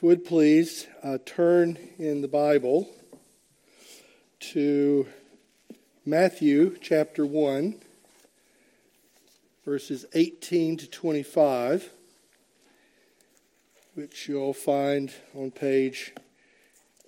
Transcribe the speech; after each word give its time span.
You 0.00 0.08
would 0.08 0.24
please 0.24 0.86
uh, 1.02 1.18
turn 1.26 1.76
in 1.98 2.22
the 2.22 2.28
Bible 2.28 2.88
to 4.52 5.06
Matthew 6.06 6.78
chapter 6.80 7.26
1, 7.26 7.74
verses 9.62 10.06
18 10.14 10.78
to 10.78 10.86
25, 10.88 11.90
which 13.94 14.26
you'll 14.26 14.54
find 14.54 15.12
on 15.34 15.50
page 15.50 16.14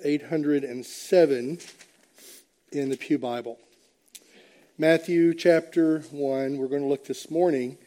807 0.04 1.58
in 2.72 2.88
the 2.90 2.96
Pew 2.98 3.16
Bible. 3.16 3.58
Matthew 4.76 5.32
chapter 5.32 6.00
1, 6.10 6.58
we're 6.58 6.68
going 6.68 6.82
to 6.82 6.88
look 6.88 7.06
this 7.06 7.30
morning 7.30 7.78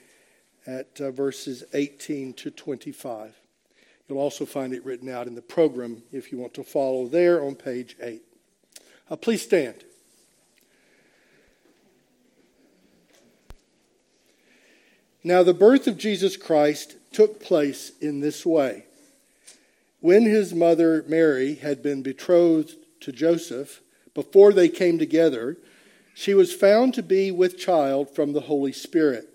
at 0.66 1.00
uh, 1.00 1.12
verses 1.12 1.64
18 1.76 2.34
to 2.34 2.50
25. 2.50 3.36
You'll 4.08 4.20
also 4.20 4.46
find 4.46 4.74
it 4.74 4.86
written 4.86 5.10
out 5.10 5.28
in 5.28 5.36
the 5.36 5.42
program 5.42 6.04
if 6.12 6.32
you 6.32 6.38
want 6.38 6.54
to 6.56 6.64
follow 6.64 7.08
there 7.08 7.44
on 7.44 7.56
page 7.56 7.96
8. 8.02 8.22
Uh, 9.10 9.16
please 9.16 9.42
stand. 9.42 9.84
Now, 15.24 15.42
the 15.42 15.56
birth 15.56 15.88
of 15.88 15.98
Jesus 15.98 16.38
Christ 16.38 16.98
took 17.12 17.42
place 17.42 17.92
in 18.00 18.20
this 18.20 18.46
way. 18.46 18.86
When 20.00 20.24
his 20.24 20.54
mother 20.54 21.04
Mary 21.08 21.56
had 21.56 21.82
been 21.82 22.04
betrothed 22.04 22.76
to 23.02 23.12
Joseph, 23.12 23.82
before 24.14 24.54
they 24.54 24.70
came 24.70 25.00
together, 25.00 25.58
she 26.14 26.36
was 26.36 26.54
found 26.54 26.94
to 26.94 27.02
be 27.02 27.32
with 27.32 27.58
child 27.58 28.14
from 28.14 28.34
the 28.34 28.42
Holy 28.42 28.72
Spirit. 28.72 29.35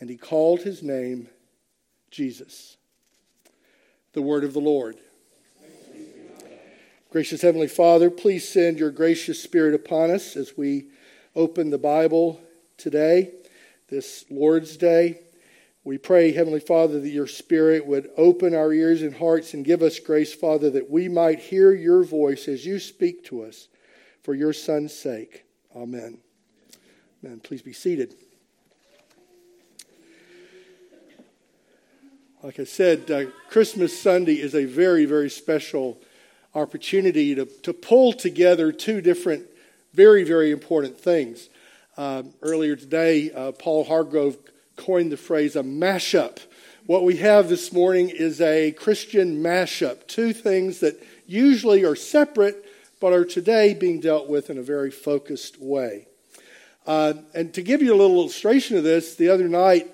and 0.00 0.10
he 0.10 0.16
called 0.16 0.60
his 0.60 0.82
name 0.82 1.28
Jesus. 2.10 2.76
The 4.12 4.22
word 4.22 4.44
of 4.44 4.52
the 4.52 4.60
Lord. 4.60 4.96
Gracious 7.10 7.42
Heavenly 7.42 7.68
Father, 7.68 8.10
please 8.10 8.48
send 8.48 8.78
your 8.78 8.90
gracious 8.90 9.40
Spirit 9.40 9.74
upon 9.74 10.10
us 10.10 10.36
as 10.36 10.56
we 10.56 10.86
open 11.36 11.70
the 11.70 11.78
Bible 11.78 12.40
today, 12.76 13.30
this 13.88 14.24
Lord's 14.30 14.76
Day. 14.76 15.20
We 15.84 15.98
pray, 15.98 16.32
Heavenly 16.32 16.60
Father, 16.60 16.98
that 16.98 17.08
your 17.08 17.26
Spirit 17.26 17.86
would 17.86 18.10
open 18.16 18.54
our 18.54 18.72
ears 18.72 19.02
and 19.02 19.14
hearts 19.14 19.54
and 19.54 19.64
give 19.64 19.82
us 19.82 19.98
grace, 20.00 20.34
Father, 20.34 20.70
that 20.70 20.90
we 20.90 21.08
might 21.08 21.38
hear 21.38 21.72
your 21.72 22.02
voice 22.02 22.48
as 22.48 22.66
you 22.66 22.78
speak 22.78 23.22
to 23.26 23.42
us 23.42 23.68
for 24.22 24.34
your 24.34 24.52
Son's 24.52 24.92
sake. 24.92 25.44
Amen. 25.76 26.18
Amen. 27.22 27.40
Please 27.40 27.62
be 27.62 27.72
seated. 27.72 28.14
Like 32.44 32.60
I 32.60 32.64
said, 32.64 33.10
uh, 33.10 33.24
Christmas 33.48 33.98
Sunday 33.98 34.34
is 34.34 34.54
a 34.54 34.66
very, 34.66 35.06
very 35.06 35.30
special 35.30 35.98
opportunity 36.54 37.34
to, 37.34 37.46
to 37.62 37.72
pull 37.72 38.12
together 38.12 38.70
two 38.70 39.00
different, 39.00 39.46
very, 39.94 40.24
very 40.24 40.50
important 40.50 41.00
things. 41.00 41.48
Uh, 41.96 42.24
earlier 42.42 42.76
today, 42.76 43.32
uh, 43.32 43.52
Paul 43.52 43.84
Hargrove 43.84 44.36
coined 44.76 45.10
the 45.10 45.16
phrase 45.16 45.56
a 45.56 45.62
mashup. 45.62 46.36
What 46.84 47.02
we 47.04 47.16
have 47.16 47.48
this 47.48 47.72
morning 47.72 48.10
is 48.10 48.42
a 48.42 48.72
Christian 48.72 49.42
mashup, 49.42 50.06
two 50.06 50.34
things 50.34 50.80
that 50.80 51.02
usually 51.26 51.82
are 51.82 51.96
separate 51.96 52.62
but 53.00 53.14
are 53.14 53.24
today 53.24 53.72
being 53.72 54.00
dealt 54.00 54.28
with 54.28 54.50
in 54.50 54.58
a 54.58 54.62
very 54.62 54.90
focused 54.90 55.58
way. 55.62 56.08
Uh, 56.86 57.14
and 57.34 57.54
to 57.54 57.62
give 57.62 57.80
you 57.80 57.94
a 57.94 57.96
little 57.96 58.16
illustration 58.16 58.76
of 58.76 58.84
this, 58.84 59.14
the 59.14 59.30
other 59.30 59.48
night 59.48 59.93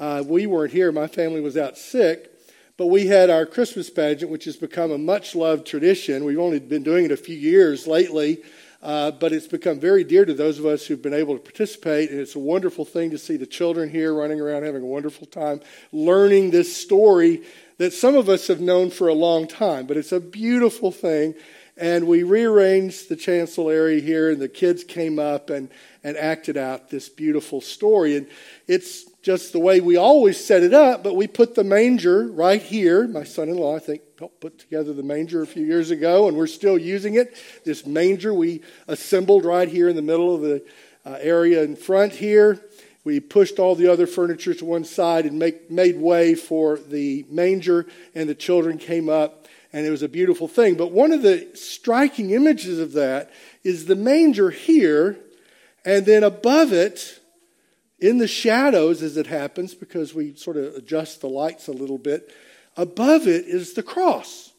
uh, 0.00 0.24
we 0.26 0.46
weren't 0.46 0.72
here, 0.72 0.90
my 0.90 1.06
family 1.06 1.40
was 1.40 1.56
out 1.56 1.76
sick, 1.76 2.32
but 2.78 2.86
we 2.86 3.06
had 3.06 3.28
our 3.28 3.44
Christmas 3.44 3.90
pageant, 3.90 4.30
which 4.30 4.46
has 4.46 4.56
become 4.56 4.90
a 4.90 4.96
much 4.96 5.34
loved 5.34 5.66
tradition. 5.66 6.24
We've 6.24 6.38
only 6.38 6.58
been 6.58 6.82
doing 6.82 7.04
it 7.04 7.12
a 7.12 7.16
few 7.18 7.36
years 7.36 7.86
lately, 7.86 8.42
uh, 8.82 9.10
but 9.10 9.34
it's 9.34 9.46
become 9.46 9.78
very 9.78 10.02
dear 10.02 10.24
to 10.24 10.32
those 10.32 10.58
of 10.58 10.64
us 10.64 10.86
who've 10.86 11.02
been 11.02 11.12
able 11.12 11.36
to 11.36 11.42
participate, 11.42 12.10
and 12.10 12.18
it's 12.18 12.34
a 12.34 12.38
wonderful 12.38 12.86
thing 12.86 13.10
to 13.10 13.18
see 13.18 13.36
the 13.36 13.46
children 13.46 13.90
here 13.90 14.14
running 14.14 14.40
around 14.40 14.62
having 14.62 14.82
a 14.82 14.86
wonderful 14.86 15.26
time 15.26 15.60
learning 15.92 16.50
this 16.50 16.74
story 16.74 17.42
that 17.76 17.92
some 17.92 18.16
of 18.16 18.30
us 18.30 18.46
have 18.46 18.60
known 18.60 18.88
for 18.88 19.08
a 19.08 19.14
long 19.14 19.46
time, 19.46 19.86
but 19.86 19.98
it's 19.98 20.12
a 20.12 20.20
beautiful 20.20 20.90
thing. 20.90 21.34
And 21.76 22.06
we 22.06 22.22
rearranged 22.22 23.08
the 23.08 23.16
chancel 23.16 23.70
area 23.70 24.00
here, 24.00 24.30
and 24.30 24.40
the 24.40 24.48
kids 24.48 24.84
came 24.84 25.18
up 25.18 25.48
and, 25.50 25.70
and 26.04 26.16
acted 26.16 26.56
out 26.56 26.90
this 26.90 27.08
beautiful 27.08 27.60
story. 27.60 28.16
And 28.16 28.26
it's 28.66 29.09
just 29.22 29.52
the 29.52 29.58
way 29.58 29.80
we 29.80 29.96
always 29.96 30.42
set 30.42 30.62
it 30.62 30.72
up, 30.72 31.02
but 31.02 31.14
we 31.14 31.26
put 31.26 31.54
the 31.54 31.64
manger 31.64 32.26
right 32.28 32.62
here. 32.62 33.06
My 33.06 33.24
son 33.24 33.48
in 33.48 33.56
law, 33.56 33.76
I 33.76 33.78
think, 33.78 34.00
helped 34.18 34.40
put 34.40 34.58
together 34.58 34.92
the 34.92 35.02
manger 35.02 35.42
a 35.42 35.46
few 35.46 35.64
years 35.64 35.90
ago, 35.90 36.26
and 36.26 36.36
we're 36.36 36.46
still 36.46 36.78
using 36.78 37.14
it. 37.14 37.36
This 37.64 37.84
manger 37.84 38.32
we 38.32 38.62
assembled 38.88 39.44
right 39.44 39.68
here 39.68 39.88
in 39.88 39.96
the 39.96 40.02
middle 40.02 40.34
of 40.34 40.40
the 40.40 40.64
uh, 41.04 41.18
area 41.20 41.62
in 41.62 41.76
front 41.76 42.12
here. 42.12 42.60
We 43.04 43.20
pushed 43.20 43.58
all 43.58 43.74
the 43.74 43.88
other 43.88 44.06
furniture 44.06 44.54
to 44.54 44.64
one 44.64 44.84
side 44.84 45.26
and 45.26 45.38
make, 45.38 45.70
made 45.70 45.98
way 45.98 46.34
for 46.34 46.78
the 46.78 47.26
manger, 47.30 47.86
and 48.14 48.28
the 48.28 48.34
children 48.34 48.78
came 48.78 49.08
up, 49.08 49.48
and 49.72 49.86
it 49.86 49.90
was 49.90 50.02
a 50.02 50.08
beautiful 50.08 50.48
thing. 50.48 50.76
But 50.76 50.92
one 50.92 51.12
of 51.12 51.22
the 51.22 51.48
striking 51.54 52.30
images 52.30 52.78
of 52.78 52.92
that 52.92 53.30
is 53.64 53.84
the 53.84 53.96
manger 53.96 54.50
here, 54.50 55.18
and 55.84 56.04
then 56.06 56.24
above 56.24 56.72
it, 56.72 57.19
in 58.00 58.18
the 58.18 58.28
shadows 58.28 59.02
as 59.02 59.16
it 59.16 59.26
happens, 59.26 59.74
because 59.74 60.14
we 60.14 60.34
sort 60.34 60.56
of 60.56 60.74
adjust 60.74 61.20
the 61.20 61.28
lights 61.28 61.68
a 61.68 61.72
little 61.72 61.98
bit, 61.98 62.32
above 62.76 63.26
it 63.26 63.44
is 63.46 63.74
the 63.74 63.82
cross. 63.82 64.52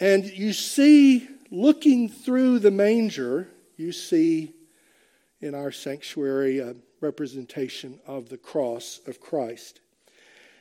And 0.00 0.24
you 0.24 0.52
see, 0.52 1.28
looking 1.50 2.08
through 2.08 2.60
the 2.60 2.70
manger, 2.70 3.48
you 3.76 3.92
see 3.92 4.54
in 5.40 5.54
our 5.54 5.72
sanctuary 5.72 6.58
a 6.58 6.74
representation 7.00 8.00
of 8.06 8.28
the 8.28 8.38
cross 8.38 9.00
of 9.06 9.20
Christ. 9.20 9.80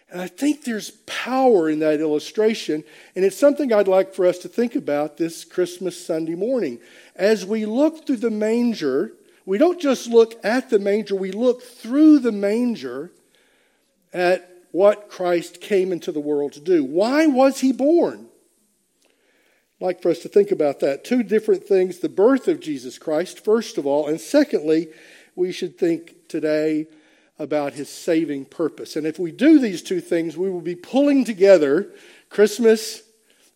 And 0.09 0.21
I 0.21 0.27
think 0.27 0.63
there's 0.63 0.91
power 1.05 1.69
in 1.69 1.79
that 1.79 1.99
illustration, 1.99 2.83
and 3.15 3.25
it's 3.25 3.35
something 3.35 3.73
I'd 3.73 3.89
like 3.89 4.13
for 4.13 4.25
us 4.25 4.37
to 4.39 4.47
think 4.47 4.75
about 4.75 5.17
this 5.17 5.43
Christmas 5.43 6.03
Sunday 6.03 6.35
morning. 6.35 6.79
As 7.15 7.45
we 7.45 7.65
look 7.65 8.05
through 8.05 8.17
the 8.17 8.31
manger, 8.31 9.11
we 9.47 9.57
don't 9.57 9.79
just 9.79 10.07
look 10.07 10.37
at 10.43 10.69
the 10.69 10.77
manger, 10.77 11.15
we 11.15 11.31
look 11.31 11.63
through 11.63 12.19
the 12.19 12.33
manger 12.33 13.13
at 14.11 14.51
what 14.71 15.09
Christ 15.09 15.61
came 15.61 15.93
into 15.93 16.11
the 16.11 16.19
world 16.19 16.51
to 16.53 16.59
do. 16.59 16.83
Why 16.83 17.27
was 17.27 17.61
he 17.61 17.71
born? 17.71 18.27
I'd 19.05 19.85
like 19.85 20.01
for 20.01 20.11
us 20.11 20.19
to 20.19 20.27
think 20.27 20.51
about 20.51 20.81
that. 20.81 21.05
Two 21.05 21.23
different 21.23 21.63
things 21.63 21.99
the 21.99 22.09
birth 22.09 22.49
of 22.49 22.59
Jesus 22.59 22.99
Christ, 22.99 23.43
first 23.45 23.77
of 23.77 23.87
all, 23.87 24.07
and 24.07 24.19
secondly, 24.19 24.89
we 25.33 25.53
should 25.53 25.77
think 25.77 26.27
today 26.27 26.87
about 27.39 27.71
his 27.71 27.87
saving 27.87 28.43
purpose. 28.43 28.97
And 28.97 29.07
if 29.07 29.17
we 29.17 29.31
do 29.31 29.59
these 29.59 29.81
two 29.81 30.01
things, 30.01 30.35
we 30.35 30.49
will 30.49 30.59
be 30.59 30.75
pulling 30.75 31.23
together 31.23 31.93
Christmas 32.29 33.01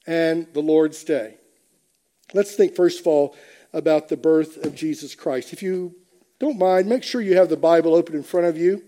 and 0.08 0.48
the 0.54 0.62
Lord's 0.62 1.04
Day. 1.04 1.36
Let's 2.34 2.56
think, 2.56 2.78
first 2.78 3.02
of 3.02 3.08
all, 3.08 3.36
about 3.74 4.10
the 4.10 4.18
birth 4.18 4.58
of 4.66 4.76
Jesus 4.76 5.16
Christ. 5.16 5.54
If 5.54 5.62
you 5.64 5.96
don't 6.40 6.60
mind, 6.60 6.88
make 6.88 7.04
sure 7.04 7.22
you 7.22 7.38
have 7.38 7.50
the 7.50 7.58
Bible 7.58 7.94
open 7.96 8.16
in 8.16 8.24
front 8.24 8.48
of 8.48 8.58
you. 8.58 8.84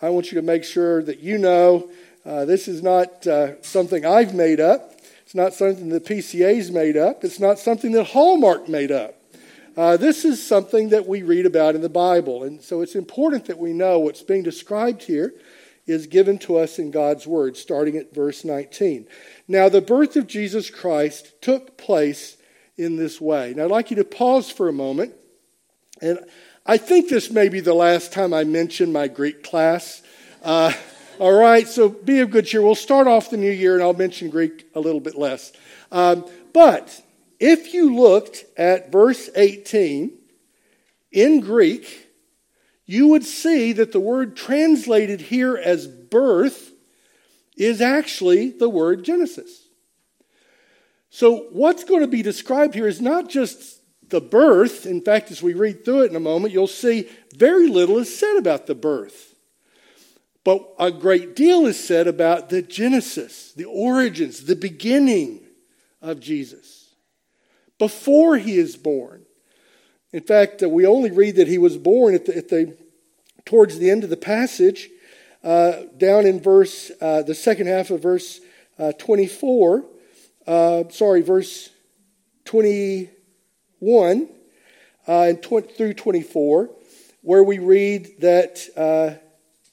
I 0.00 0.10
want 0.10 0.32
you 0.32 0.40
to 0.40 0.46
make 0.46 0.64
sure 0.64 1.02
that 1.02 1.20
you 1.20 1.38
know 1.38 1.90
Uh, 2.24 2.44
this 2.44 2.68
is 2.68 2.82
not 2.82 3.26
uh, 3.26 3.60
something 3.62 4.06
I've 4.06 4.32
made 4.32 4.60
up. 4.60 4.94
It's 5.24 5.34
not 5.34 5.54
something 5.54 5.88
the 5.88 5.98
PCA's 5.98 6.70
made 6.70 6.96
up. 6.96 7.24
It's 7.24 7.40
not 7.40 7.58
something 7.58 7.90
that 7.92 8.14
Hallmark 8.14 8.68
made 8.68 8.92
up. 8.92 9.16
Uh, 9.76 9.96
this 9.96 10.24
is 10.24 10.40
something 10.40 10.90
that 10.90 11.08
we 11.08 11.24
read 11.24 11.46
about 11.46 11.74
in 11.74 11.80
the 11.80 11.88
Bible. 11.88 12.44
And 12.44 12.62
so 12.62 12.80
it's 12.80 12.94
important 12.94 13.46
that 13.46 13.58
we 13.58 13.72
know 13.72 13.98
what's 13.98 14.22
being 14.22 14.44
described 14.44 15.02
here 15.02 15.34
is 15.84 16.06
given 16.06 16.38
to 16.38 16.58
us 16.58 16.78
in 16.78 16.92
God's 16.92 17.26
Word, 17.26 17.56
starting 17.56 17.96
at 17.96 18.14
verse 18.14 18.44
19. 18.44 19.08
Now, 19.48 19.68
the 19.68 19.80
birth 19.80 20.14
of 20.14 20.28
Jesus 20.28 20.70
Christ 20.70 21.32
took 21.40 21.76
place 21.76 22.36
in 22.76 22.96
this 22.96 23.20
way. 23.20 23.54
Now, 23.56 23.64
I'd 23.64 23.70
like 23.70 23.90
you 23.90 23.96
to 23.96 24.04
pause 24.04 24.50
for 24.50 24.68
a 24.68 24.72
moment. 24.72 25.14
And 26.00 26.18
I 26.66 26.76
think 26.76 27.08
this 27.08 27.30
may 27.30 27.48
be 27.48 27.60
the 27.60 27.74
last 27.74 28.12
time 28.12 28.32
I 28.32 28.44
mention 28.44 28.92
my 28.92 29.08
Greek 29.08 29.42
class. 29.42 30.02
Uh, 30.42 30.72
all 31.18 31.32
right, 31.32 31.68
so 31.68 31.88
be 31.88 32.20
of 32.20 32.30
good 32.30 32.46
cheer. 32.46 32.62
We'll 32.62 32.74
start 32.74 33.06
off 33.06 33.30
the 33.30 33.36
new 33.36 33.50
year 33.50 33.74
and 33.74 33.82
I'll 33.82 33.92
mention 33.92 34.30
Greek 34.30 34.66
a 34.74 34.80
little 34.80 35.00
bit 35.00 35.16
less. 35.16 35.52
Um, 35.90 36.24
but 36.52 37.00
if 37.38 37.74
you 37.74 37.94
looked 37.94 38.44
at 38.56 38.90
verse 38.90 39.28
18 39.36 40.12
in 41.10 41.40
Greek, 41.40 42.08
you 42.86 43.08
would 43.08 43.24
see 43.24 43.72
that 43.74 43.92
the 43.92 44.00
word 44.00 44.36
translated 44.36 45.20
here 45.20 45.56
as 45.56 45.86
birth 45.86 46.72
is 47.56 47.80
actually 47.80 48.50
the 48.50 48.68
word 48.68 49.04
Genesis. 49.04 49.61
So, 51.14 51.48
what's 51.52 51.84
going 51.84 52.00
to 52.00 52.06
be 52.06 52.22
described 52.22 52.74
here 52.74 52.88
is 52.88 53.02
not 53.02 53.28
just 53.28 53.82
the 54.08 54.22
birth. 54.22 54.86
In 54.86 55.02
fact, 55.02 55.30
as 55.30 55.42
we 55.42 55.52
read 55.52 55.84
through 55.84 56.04
it 56.04 56.10
in 56.10 56.16
a 56.16 56.20
moment, 56.20 56.54
you'll 56.54 56.66
see 56.66 57.06
very 57.36 57.68
little 57.68 57.98
is 57.98 58.18
said 58.18 58.38
about 58.38 58.66
the 58.66 58.74
birth. 58.74 59.34
But 60.42 60.66
a 60.78 60.90
great 60.90 61.36
deal 61.36 61.66
is 61.66 61.78
said 61.78 62.08
about 62.08 62.48
the 62.48 62.62
Genesis, 62.62 63.52
the 63.52 63.66
origins, 63.66 64.44
the 64.44 64.56
beginning 64.56 65.40
of 66.00 66.18
Jesus, 66.18 66.94
before 67.78 68.38
he 68.38 68.56
is 68.56 68.74
born. 68.74 69.26
In 70.14 70.22
fact, 70.22 70.62
uh, 70.62 70.68
we 70.70 70.86
only 70.86 71.10
read 71.10 71.36
that 71.36 71.46
he 71.46 71.58
was 71.58 71.76
born 71.76 72.14
at 72.14 72.24
the, 72.24 72.38
at 72.38 72.48
the 72.48 72.74
towards 73.44 73.78
the 73.78 73.90
end 73.90 74.02
of 74.02 74.08
the 74.08 74.16
passage, 74.16 74.88
uh, 75.44 75.82
down 75.98 76.24
in 76.24 76.40
verse, 76.40 76.90
uh, 77.02 77.20
the 77.20 77.34
second 77.34 77.66
half 77.66 77.90
of 77.90 78.00
verse 78.00 78.40
uh, 78.78 78.92
24, 78.92 79.84
uh, 80.46 80.84
sorry, 80.90 81.22
verse 81.22 81.70
21 82.44 84.28
uh, 85.08 85.20
and 85.22 85.42
tw- 85.42 85.76
through 85.76 85.94
24, 85.94 86.70
where 87.22 87.42
we 87.42 87.58
read 87.58 88.08
that 88.20 88.60
uh, 88.76 89.18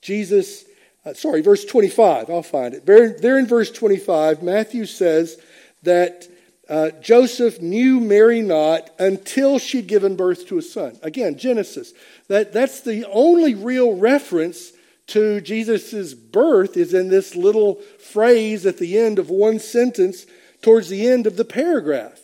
Jesus, 0.01 0.66
sorry, 1.13 1.42
verse 1.42 1.66
25, 1.66 2.30
I'll 2.30 2.44
find 2.44 2.74
it. 2.74 2.86
There, 2.86 3.18
there 3.18 3.39
in 3.39 3.48
verse 3.48 3.71
25, 3.71 4.44
Matthew 4.44 4.86
says 4.86 5.38
that 5.83 6.27
uh, 6.69 6.92
Joseph 7.01 7.62
knew 7.62 8.00
Mary 8.00 8.42
not 8.42 8.92
until 9.00 9.57
she'd 9.57 9.88
given 9.88 10.16
birth 10.16 10.48
to 10.48 10.60
a 10.60 10.62
son. 10.62 11.00
Again, 11.01 11.38
Genesis. 11.38 11.94
That, 12.27 12.54
that's 12.54 12.81
the 12.81 13.06
only 13.06 13.56
real 13.56 13.95
reference 13.95 14.71
to 15.07 15.42
Jesus' 15.42 16.13
birth 16.13 16.77
is 16.77 16.94
in 16.94 17.10
this 17.10 17.36
little 17.36 17.75
phrase 17.98 18.68
at 18.68 18.77
the 18.77 19.00
end 19.00 19.18
of 19.18 19.31
one 19.31 19.57
sentence 19.57 20.27
towards 20.61 20.89
the 20.89 21.07
end 21.07 21.27
of 21.27 21.38
the 21.38 21.45
paragraph. 21.45 22.19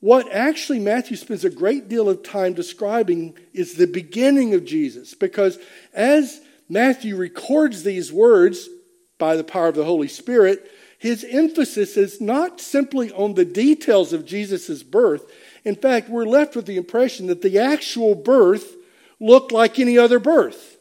What 0.00 0.30
actually 0.30 0.80
Matthew 0.80 1.16
spends 1.16 1.44
a 1.44 1.50
great 1.50 1.88
deal 1.88 2.08
of 2.08 2.22
time 2.22 2.52
describing 2.52 3.38
is 3.52 3.74
the 3.74 3.86
beginning 3.86 4.52
of 4.52 4.64
Jesus, 4.64 5.14
because 5.14 5.58
as 5.94 6.40
Matthew 6.68 7.16
records 7.16 7.82
these 7.82 8.12
words 8.12 8.68
by 9.18 9.36
the 9.36 9.44
power 9.44 9.68
of 9.68 9.74
the 9.74 9.84
Holy 9.84 10.08
Spirit, 10.08 10.70
his 10.98 11.24
emphasis 11.24 11.96
is 11.96 12.20
not 12.20 12.60
simply 12.60 13.12
on 13.12 13.34
the 13.34 13.44
details 13.44 14.12
of 14.12 14.26
Jesus' 14.26 14.82
birth. 14.82 15.30
In 15.64 15.74
fact, 15.74 16.08
we're 16.08 16.26
left 16.26 16.56
with 16.56 16.66
the 16.66 16.76
impression 16.76 17.26
that 17.28 17.42
the 17.42 17.58
actual 17.58 18.14
birth 18.14 18.74
looked 19.20 19.52
like 19.52 19.78
any 19.78 19.96
other 19.96 20.18
birth. 20.18 20.76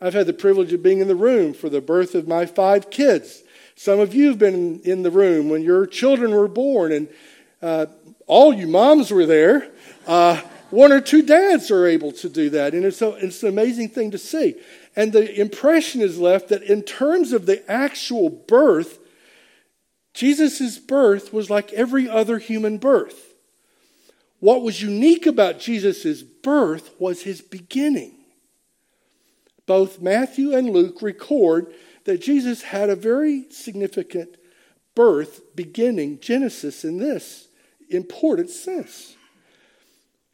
I've 0.00 0.14
had 0.14 0.26
the 0.26 0.32
privilege 0.32 0.72
of 0.72 0.82
being 0.82 1.00
in 1.00 1.08
the 1.08 1.14
room 1.14 1.52
for 1.52 1.68
the 1.68 1.80
birth 1.80 2.14
of 2.14 2.26
my 2.26 2.46
five 2.46 2.90
kids. 2.90 3.42
Some 3.80 3.98
of 3.98 4.14
you 4.14 4.28
have 4.28 4.38
been 4.38 4.80
in 4.80 5.04
the 5.04 5.10
room 5.10 5.48
when 5.48 5.62
your 5.62 5.86
children 5.86 6.32
were 6.32 6.48
born, 6.48 6.92
and 6.92 7.08
uh, 7.62 7.86
all 8.26 8.52
you 8.52 8.66
moms 8.66 9.10
were 9.10 9.24
there. 9.24 9.70
Uh, 10.06 10.38
one 10.68 10.92
or 10.92 11.00
two 11.00 11.22
dads 11.22 11.70
are 11.70 11.86
able 11.86 12.12
to 12.12 12.28
do 12.28 12.50
that, 12.50 12.74
and 12.74 12.84
it's, 12.84 13.00
a, 13.00 13.12
it's 13.12 13.42
an 13.42 13.48
amazing 13.48 13.88
thing 13.88 14.10
to 14.10 14.18
see. 14.18 14.56
And 14.94 15.14
the 15.14 15.40
impression 15.40 16.02
is 16.02 16.18
left 16.18 16.50
that 16.50 16.62
in 16.62 16.82
terms 16.82 17.32
of 17.32 17.46
the 17.46 17.64
actual 17.72 18.28
birth, 18.28 18.98
Jesus' 20.12 20.76
birth 20.76 21.32
was 21.32 21.48
like 21.48 21.72
every 21.72 22.06
other 22.06 22.36
human 22.36 22.76
birth. 22.76 23.32
What 24.40 24.60
was 24.60 24.82
unique 24.82 25.24
about 25.24 25.58
Jesus' 25.58 26.22
birth 26.22 26.90
was 26.98 27.22
his 27.22 27.40
beginning. 27.40 28.12
Both 29.64 30.02
Matthew 30.02 30.54
and 30.54 30.68
Luke 30.68 31.00
record 31.00 31.72
that 32.04 32.20
Jesus 32.20 32.62
had 32.62 32.90
a 32.90 32.96
very 32.96 33.46
significant 33.50 34.36
birth 34.94 35.54
beginning, 35.54 36.20
Genesis, 36.20 36.84
in 36.84 36.98
this 36.98 37.48
important 37.88 38.50
sense. 38.50 39.16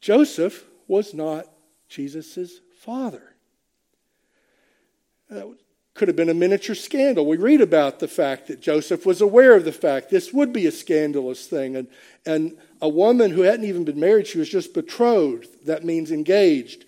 Joseph 0.00 0.64
was 0.88 1.14
not 1.14 1.46
Jesus' 1.88 2.60
father. 2.78 3.34
That 5.28 5.56
could 5.94 6.08
have 6.08 6.16
been 6.16 6.28
a 6.28 6.34
miniature 6.34 6.74
scandal. 6.74 7.26
We 7.26 7.38
read 7.38 7.60
about 7.60 7.98
the 7.98 8.08
fact 8.08 8.46
that 8.48 8.60
Joseph 8.60 9.06
was 9.06 9.20
aware 9.20 9.56
of 9.56 9.64
the 9.64 9.72
fact 9.72 10.10
this 10.10 10.32
would 10.32 10.52
be 10.52 10.66
a 10.66 10.72
scandalous 10.72 11.46
thing. 11.46 11.74
And, 11.74 11.88
and 12.24 12.56
a 12.80 12.88
woman 12.88 13.30
who 13.30 13.42
hadn't 13.42 13.64
even 13.64 13.84
been 13.84 13.98
married, 13.98 14.26
she 14.26 14.38
was 14.38 14.48
just 14.48 14.74
betrothed. 14.74 15.66
That 15.66 15.84
means 15.84 16.12
engaged. 16.12 16.84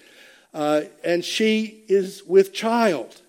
Uh, 0.53 0.83
and 1.03 1.25
she 1.25 1.85
is 1.89 2.23
with 2.25 2.53
child. 2.53 3.23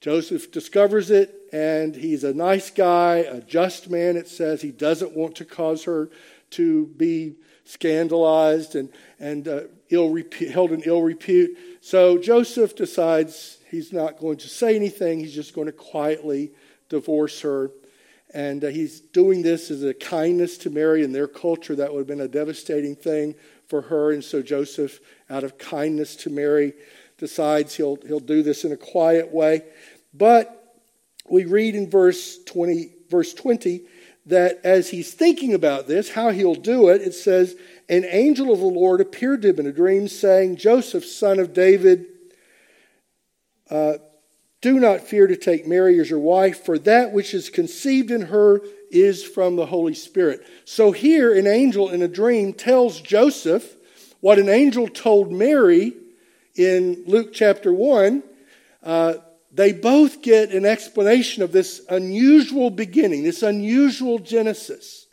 Joseph 0.00 0.52
discovers 0.52 1.10
it, 1.10 1.34
and 1.52 1.94
he's 1.94 2.24
a 2.24 2.34
nice 2.34 2.70
guy, 2.70 3.16
a 3.16 3.40
just 3.40 3.90
man, 3.90 4.16
it 4.16 4.28
says. 4.28 4.62
He 4.62 4.70
doesn't 4.70 5.16
want 5.16 5.36
to 5.36 5.44
cause 5.44 5.84
her 5.84 6.10
to 6.50 6.86
be 6.86 7.36
scandalized 7.64 8.76
and, 8.76 8.90
and 9.18 9.48
uh, 9.48 9.62
ill 9.90 10.16
held 10.52 10.72
in 10.72 10.82
ill 10.82 11.02
repute. 11.02 11.56
So 11.80 12.18
Joseph 12.18 12.76
decides 12.76 13.56
He's 13.70 13.92
not 13.92 14.18
going 14.18 14.38
to 14.38 14.48
say 14.48 14.76
anything. 14.76 15.20
He's 15.20 15.34
just 15.34 15.54
going 15.54 15.66
to 15.66 15.72
quietly 15.72 16.52
divorce 16.88 17.40
her. 17.40 17.72
And 18.32 18.64
uh, 18.64 18.68
he's 18.68 19.00
doing 19.00 19.42
this 19.42 19.70
as 19.70 19.82
a 19.82 19.94
kindness 19.94 20.58
to 20.58 20.70
Mary. 20.70 21.02
In 21.02 21.12
their 21.12 21.28
culture, 21.28 21.74
that 21.76 21.92
would 21.92 22.00
have 22.00 22.06
been 22.06 22.20
a 22.20 22.28
devastating 22.28 22.94
thing 22.94 23.34
for 23.66 23.82
her. 23.82 24.12
And 24.12 24.22
so 24.22 24.40
Joseph, 24.40 25.00
out 25.28 25.42
of 25.42 25.58
kindness 25.58 26.16
to 26.16 26.30
Mary, 26.30 26.74
decides 27.18 27.74
he'll, 27.74 27.96
he'll 28.06 28.20
do 28.20 28.42
this 28.42 28.64
in 28.64 28.72
a 28.72 28.76
quiet 28.76 29.32
way. 29.32 29.62
But 30.12 30.74
we 31.28 31.44
read 31.44 31.74
in 31.74 31.90
verse 31.90 32.42
20, 32.44 32.90
verse 33.08 33.34
20 33.34 33.82
that 34.26 34.60
as 34.64 34.90
he's 34.90 35.14
thinking 35.14 35.54
about 35.54 35.86
this, 35.86 36.10
how 36.10 36.30
he'll 36.30 36.54
do 36.54 36.88
it, 36.88 37.00
it 37.00 37.14
says, 37.14 37.56
An 37.88 38.04
angel 38.04 38.52
of 38.52 38.58
the 38.58 38.66
Lord 38.66 39.00
appeared 39.00 39.42
to 39.42 39.50
him 39.50 39.60
in 39.60 39.66
a 39.66 39.72
dream, 39.72 40.08
saying, 40.08 40.56
Joseph, 40.56 41.04
son 41.04 41.38
of 41.38 41.54
David, 41.54 42.06
uh, 43.70 43.94
do 44.60 44.80
not 44.80 45.02
fear 45.02 45.28
to 45.28 45.36
take 45.36 45.66
Mary 45.66 46.00
as 46.00 46.10
your 46.10 46.18
wife, 46.18 46.64
for 46.64 46.78
that 46.80 47.12
which 47.12 47.34
is 47.34 47.50
conceived 47.50 48.10
in 48.10 48.22
her 48.22 48.60
is 48.90 49.22
from 49.22 49.54
the 49.54 49.66
Holy 49.66 49.94
Spirit. 49.94 50.44
So 50.64 50.90
here, 50.90 51.32
an 51.36 51.46
angel 51.46 51.88
in 51.90 52.02
a 52.02 52.08
dream 52.08 52.52
tells 52.52 53.00
Joseph 53.00 53.76
what 54.20 54.38
an 54.38 54.48
angel 54.48 54.88
told 54.88 55.30
Mary 55.30 55.92
in 56.56 57.04
Luke 57.06 57.32
chapter 57.32 57.72
1. 57.72 58.22
Uh, 58.82 59.14
they 59.52 59.72
both 59.72 60.22
get 60.22 60.50
an 60.50 60.66
explanation 60.66 61.42
of 61.42 61.52
this 61.52 61.80
unusual 61.88 62.70
beginning, 62.70 63.22
this 63.22 63.42
unusual 63.42 64.18
Genesis. 64.18 65.06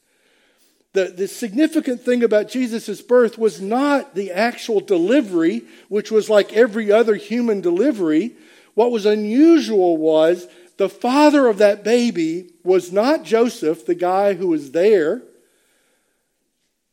The, 0.93 1.05
the 1.05 1.27
significant 1.27 2.01
thing 2.01 2.23
about 2.23 2.49
Jesus' 2.49 3.01
birth 3.01 3.37
was 3.37 3.61
not 3.61 4.15
the 4.15 4.31
actual 4.31 4.79
delivery, 4.79 5.63
which 5.89 6.11
was 6.11 6.29
like 6.29 6.53
every 6.53 6.91
other 6.91 7.15
human 7.15 7.61
delivery, 7.61 8.35
what 8.75 8.91
was 8.91 9.05
unusual 9.05 9.97
was 9.97 10.47
the 10.77 10.89
father 10.89 11.47
of 11.47 11.59
that 11.59 11.83
baby 11.83 12.51
was 12.63 12.91
not 12.91 13.23
Joseph, 13.23 13.85
the 13.85 13.95
guy 13.95 14.33
who 14.33 14.47
was 14.47 14.71
there. 14.71 15.21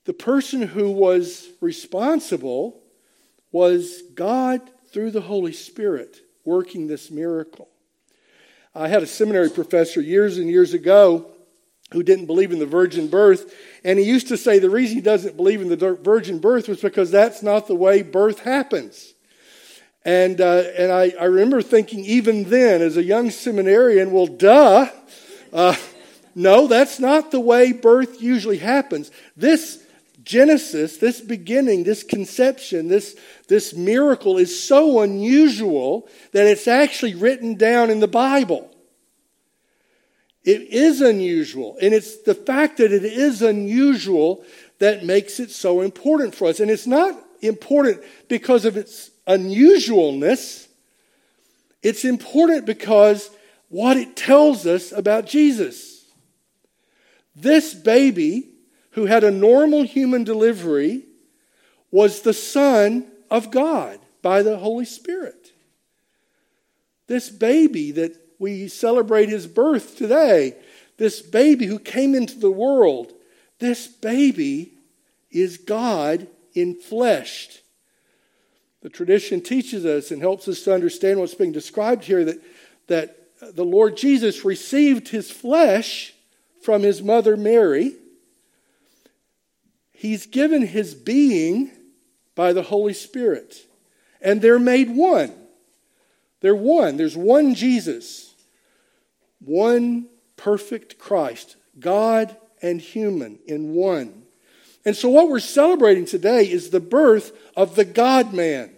The 0.05 0.13
person 0.13 0.63
who 0.63 0.91
was 0.91 1.49
responsible 1.61 2.80
was 3.53 4.03
God 4.15 4.61
through 4.93 5.11
the 5.11 5.21
Holy 5.21 5.53
Spirit 5.53 6.19
working 6.45 6.87
this 6.87 7.11
miracle. 7.11 7.69
I 8.75 8.89
had 8.89 9.03
a 9.03 9.07
seminary 9.07 9.51
professor 9.51 10.01
years 10.01 10.39
and 10.39 10.49
years 10.49 10.75
ago 10.75 11.27
who 11.93 12.03
didn't 12.03 12.27
believe 12.27 12.53
in 12.53 12.61
the 12.61 12.67
virgin 12.67 13.09
birth, 13.09 13.53
and 13.83 13.99
he 13.99 14.05
used 14.05 14.29
to 14.29 14.37
say 14.37 14.59
the 14.59 14.71
reason 14.71 14.97
he 14.97 15.03
doesn't 15.03 15.37
believe 15.37 15.61
in 15.61 15.69
the 15.69 15.95
virgin 15.95 16.39
birth 16.39 16.69
was 16.69 16.81
because 16.81 17.11
that's 17.11 17.43
not 17.43 17.67
the 17.67 17.75
way 17.75 18.03
birth 18.03 18.41
happens. 18.41 19.15
And, 20.05 20.41
uh, 20.41 20.63
and 20.79 20.93
I, 20.93 21.13
I 21.21 21.25
remember 21.25 21.61
thinking, 21.63 22.05
even 22.05 22.45
then, 22.45 22.81
as 22.81 22.97
a 22.97 23.03
young 23.03 23.31
seminarian, 23.31 24.13
well, 24.13 24.27
duh. 24.27 24.89
Uh, 25.53 25.77
no, 26.35 26.69
that's 26.69 27.01
not 27.01 27.33
the 27.33 27.41
way 27.41 27.73
birth 27.73 28.23
usually 28.23 28.59
happens. 28.59 29.11
This 29.37 29.80
Genesis, 30.23 30.99
this 30.99 31.21
beginning, 31.21 31.85
this 31.85 32.03
conception, 32.03 32.89
this, 32.89 33.17
this 33.49 33.75
miracle 33.75 34.39
is 34.39 34.63
so 34.63 35.01
unusual 35.01 36.09
that 36.33 36.47
it's 36.47 36.69
actually 36.69 37.15
written 37.15 37.55
down 37.55 37.91
in 37.91 38.01
the 38.01 38.09
Bible. 38.09 38.71
It 40.45 40.63
is 40.63 41.01
unusual. 41.01 41.77
And 41.81 41.95
it's 41.95 42.23
the 42.23 42.35
fact 42.35 42.79
that 42.79 42.93
it 42.93 43.05
is 43.05 43.43
unusual 43.43 44.45
that 44.79 45.05
makes 45.05 45.41
it 45.41 45.51
so 45.51 45.81
important 45.81 46.35
for 46.35 46.49
us. 46.49 46.61
And 46.61 46.71
it's 46.71 46.87
not 46.87 47.19
important 47.43 48.03
because 48.29 48.65
of 48.65 48.77
its 48.77 49.11
unusualness, 49.27 50.67
it's 51.83 52.05
important 52.05 52.67
because 52.67 53.31
what 53.69 53.97
it 53.97 54.17
tells 54.17 54.67
us 54.67 54.93
about 54.93 55.27
Jesus. 55.27 56.05
This 57.37 57.73
baby 57.73 58.50
who 58.93 59.07
had 59.07 59.25
a 59.25 59.31
normal 59.31 59.83
human 59.83 60.25
delivery 60.25 61.05
was 61.91 62.23
the 62.23 62.35
Son 62.35 63.07
of 63.31 63.51
God 63.51 63.99
by 64.23 64.43
the 64.43 64.59
Holy 64.59 64.85
Spirit. 64.85 65.53
This 67.07 67.29
baby 67.29 67.91
that 67.93 68.17
we 68.39 68.69
celebrate 68.69 69.29
his 69.29 69.47
birth 69.47 69.97
today, 69.97 70.57
this 70.97 71.21
baby 71.21 71.67
who 71.67 71.79
came 71.79 72.15
into 72.15 72.39
the 72.39 72.51
world, 72.51 73.13
this 73.59 73.87
baby 73.87 74.73
is 75.31 75.59
God 75.59 76.27
in 76.55 76.75
flesh. 76.75 77.61
The 78.83 78.89
tradition 78.89 79.41
teaches 79.41 79.85
us 79.85 80.11
and 80.11 80.21
helps 80.23 80.49
us 80.49 80.63
to 80.63 80.75
understand 80.75 81.21
what's 81.21 81.35
being 81.35 81.53
described 81.53 82.05
here 82.05 82.25
that, 82.25 82.43
that 82.87 83.17
the 83.55 83.65
Lord 83.65 83.97
Jesus 83.97 84.45
received 84.45 85.09
his 85.09 85.31
flesh 85.31 86.15
from 86.63 86.83
his 86.83 87.03
mother 87.03 87.37
Mary 87.37 87.95
He's 90.01 90.25
given 90.25 90.63
his 90.63 90.95
being 90.95 91.71
by 92.35 92.55
the 92.55 92.63
Holy 92.63 92.95
Spirit. 92.95 93.67
And 94.23 94.41
they're 94.41 94.59
made 94.59 94.89
one. 94.89 95.31
They're 96.41 96.57
one. 96.57 96.97
There's 96.97 97.19
one 97.19 97.55
Jesus, 97.55 98.35
one 99.41 100.07
perfect 100.39 100.99
Christ, 100.99 101.57
God 101.79 102.35
and 102.63 102.81
human 102.81 103.41
in 103.47 103.75
one. 103.75 104.23
And 104.87 104.97
so, 104.97 105.11
what 105.11 105.29
we're 105.29 105.39
celebrating 105.39 106.07
today 106.07 106.51
is 106.51 106.71
the 106.71 106.81
birth 106.81 107.37
of 107.55 107.75
the 107.75 107.85
God 107.85 108.33
man, 108.33 108.71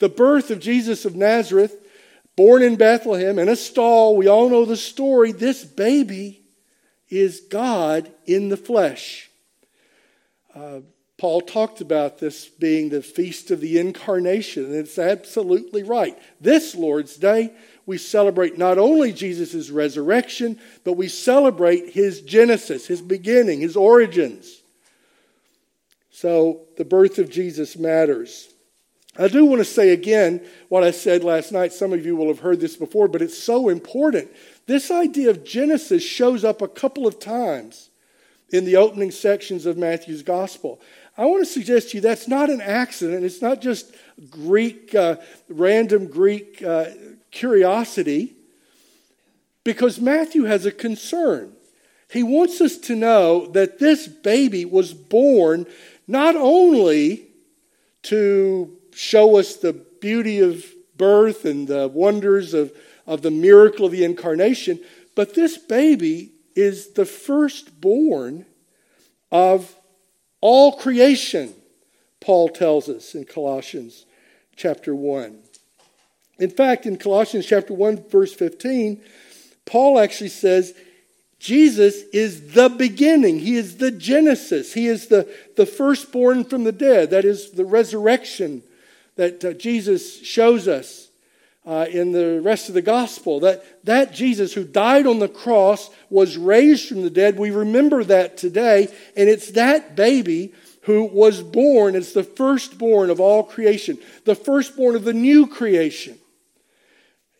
the 0.00 0.08
birth 0.08 0.50
of 0.50 0.58
Jesus 0.58 1.04
of 1.04 1.14
Nazareth, 1.14 1.86
born 2.34 2.64
in 2.64 2.74
Bethlehem 2.74 3.38
in 3.38 3.48
a 3.48 3.54
stall. 3.54 4.16
We 4.16 4.26
all 4.26 4.50
know 4.50 4.64
the 4.64 4.76
story. 4.76 5.30
This 5.30 5.64
baby 5.64 6.42
is 7.08 7.42
God 7.48 8.10
in 8.26 8.48
the 8.48 8.56
flesh. 8.56 9.29
Paul 10.54 11.42
talked 11.42 11.82
about 11.82 12.18
this 12.18 12.46
being 12.48 12.88
the 12.88 13.02
feast 13.02 13.50
of 13.50 13.60
the 13.60 13.78
incarnation, 13.78 14.64
and 14.64 14.74
it's 14.74 14.98
absolutely 14.98 15.82
right. 15.82 16.18
This 16.40 16.74
Lord's 16.74 17.16
Day, 17.16 17.52
we 17.84 17.98
celebrate 17.98 18.56
not 18.56 18.78
only 18.78 19.12
Jesus' 19.12 19.68
resurrection, 19.68 20.58
but 20.82 20.94
we 20.94 21.08
celebrate 21.08 21.90
his 21.90 22.22
genesis, 22.22 22.86
his 22.86 23.02
beginning, 23.02 23.60
his 23.60 23.76
origins. 23.76 24.62
So 26.10 26.62
the 26.78 26.86
birth 26.86 27.18
of 27.18 27.30
Jesus 27.30 27.76
matters. 27.76 28.48
I 29.18 29.28
do 29.28 29.44
want 29.44 29.60
to 29.60 29.64
say 29.66 29.90
again 29.90 30.40
what 30.70 30.84
I 30.84 30.90
said 30.90 31.22
last 31.22 31.52
night. 31.52 31.74
Some 31.74 31.92
of 31.92 32.06
you 32.06 32.16
will 32.16 32.28
have 32.28 32.38
heard 32.38 32.60
this 32.60 32.76
before, 32.76 33.08
but 33.08 33.20
it's 33.20 33.36
so 33.36 33.68
important. 33.68 34.30
This 34.66 34.90
idea 34.90 35.28
of 35.28 35.44
Genesis 35.44 36.02
shows 36.02 36.44
up 36.44 36.62
a 36.62 36.68
couple 36.68 37.06
of 37.06 37.18
times 37.18 37.89
in 38.52 38.64
the 38.64 38.76
opening 38.76 39.10
sections 39.10 39.66
of 39.66 39.76
Matthew's 39.76 40.22
gospel. 40.22 40.80
I 41.16 41.26
want 41.26 41.44
to 41.44 41.50
suggest 41.50 41.90
to 41.90 41.96
you 41.96 42.00
that's 42.00 42.28
not 42.28 42.50
an 42.50 42.60
accident. 42.60 43.24
It's 43.24 43.42
not 43.42 43.60
just 43.60 43.94
Greek, 44.30 44.94
uh, 44.94 45.16
random 45.48 46.06
Greek 46.06 46.62
uh, 46.62 46.86
curiosity, 47.30 48.34
because 49.64 50.00
Matthew 50.00 50.44
has 50.44 50.66
a 50.66 50.72
concern. 50.72 51.52
He 52.10 52.22
wants 52.22 52.60
us 52.60 52.76
to 52.78 52.96
know 52.96 53.46
that 53.48 53.78
this 53.78 54.08
baby 54.08 54.64
was 54.64 54.92
born 54.94 55.66
not 56.08 56.34
only 56.34 57.26
to 58.04 58.76
show 58.92 59.38
us 59.38 59.56
the 59.56 59.72
beauty 59.72 60.40
of 60.40 60.64
birth 60.96 61.44
and 61.44 61.68
the 61.68 61.88
wonders 61.88 62.52
of, 62.52 62.72
of 63.06 63.22
the 63.22 63.30
miracle 63.30 63.86
of 63.86 63.92
the 63.92 64.04
incarnation, 64.04 64.80
but 65.14 65.34
this 65.34 65.56
baby 65.56 66.32
is 66.54 66.92
the 66.92 67.04
firstborn 67.04 68.46
of 69.30 69.74
all 70.40 70.72
creation, 70.72 71.54
Paul 72.20 72.48
tells 72.48 72.88
us 72.88 73.14
in 73.14 73.24
Colossians 73.24 74.06
chapter 74.56 74.94
1. 74.94 75.38
In 76.38 76.50
fact, 76.50 76.86
in 76.86 76.96
Colossians 76.96 77.46
chapter 77.46 77.74
1, 77.74 78.08
verse 78.08 78.32
15, 78.32 79.00
Paul 79.66 79.98
actually 79.98 80.30
says, 80.30 80.74
Jesus 81.38 82.02
is 82.12 82.52
the 82.52 82.68
beginning. 82.68 83.38
He 83.38 83.56
is 83.56 83.76
the 83.76 83.90
Genesis. 83.90 84.74
He 84.74 84.86
is 84.86 85.06
the, 85.06 85.28
the 85.56 85.66
firstborn 85.66 86.44
from 86.44 86.64
the 86.64 86.72
dead. 86.72 87.10
That 87.10 87.24
is 87.24 87.52
the 87.52 87.64
resurrection 87.64 88.62
that 89.16 89.44
uh, 89.44 89.52
Jesus 89.52 90.22
shows 90.22 90.66
us 90.66 91.09
uh, 91.66 91.86
in 91.90 92.12
the 92.12 92.40
rest 92.40 92.68
of 92.68 92.74
the 92.74 92.82
gospel. 92.82 93.40
That, 93.40 93.84
that 93.84 94.12
Jesus 94.12 94.52
who 94.54 94.64
died 94.64 95.06
on 95.06 95.18
the 95.18 95.28
cross 95.28 95.90
was 96.08 96.36
raised 96.36 96.88
from 96.88 97.02
the 97.02 97.10
dead. 97.10 97.38
We 97.38 97.50
remember 97.50 98.02
that 98.04 98.36
today. 98.36 98.88
And 99.16 99.28
it's 99.28 99.52
that 99.52 99.96
baby 99.96 100.52
who 100.82 101.04
was 101.04 101.42
born 101.42 101.94
as 101.94 102.12
the 102.12 102.24
firstborn 102.24 103.10
of 103.10 103.20
all 103.20 103.42
creation, 103.42 103.98
the 104.24 104.34
firstborn 104.34 104.96
of 104.96 105.04
the 105.04 105.12
new 105.12 105.46
creation. 105.46 106.18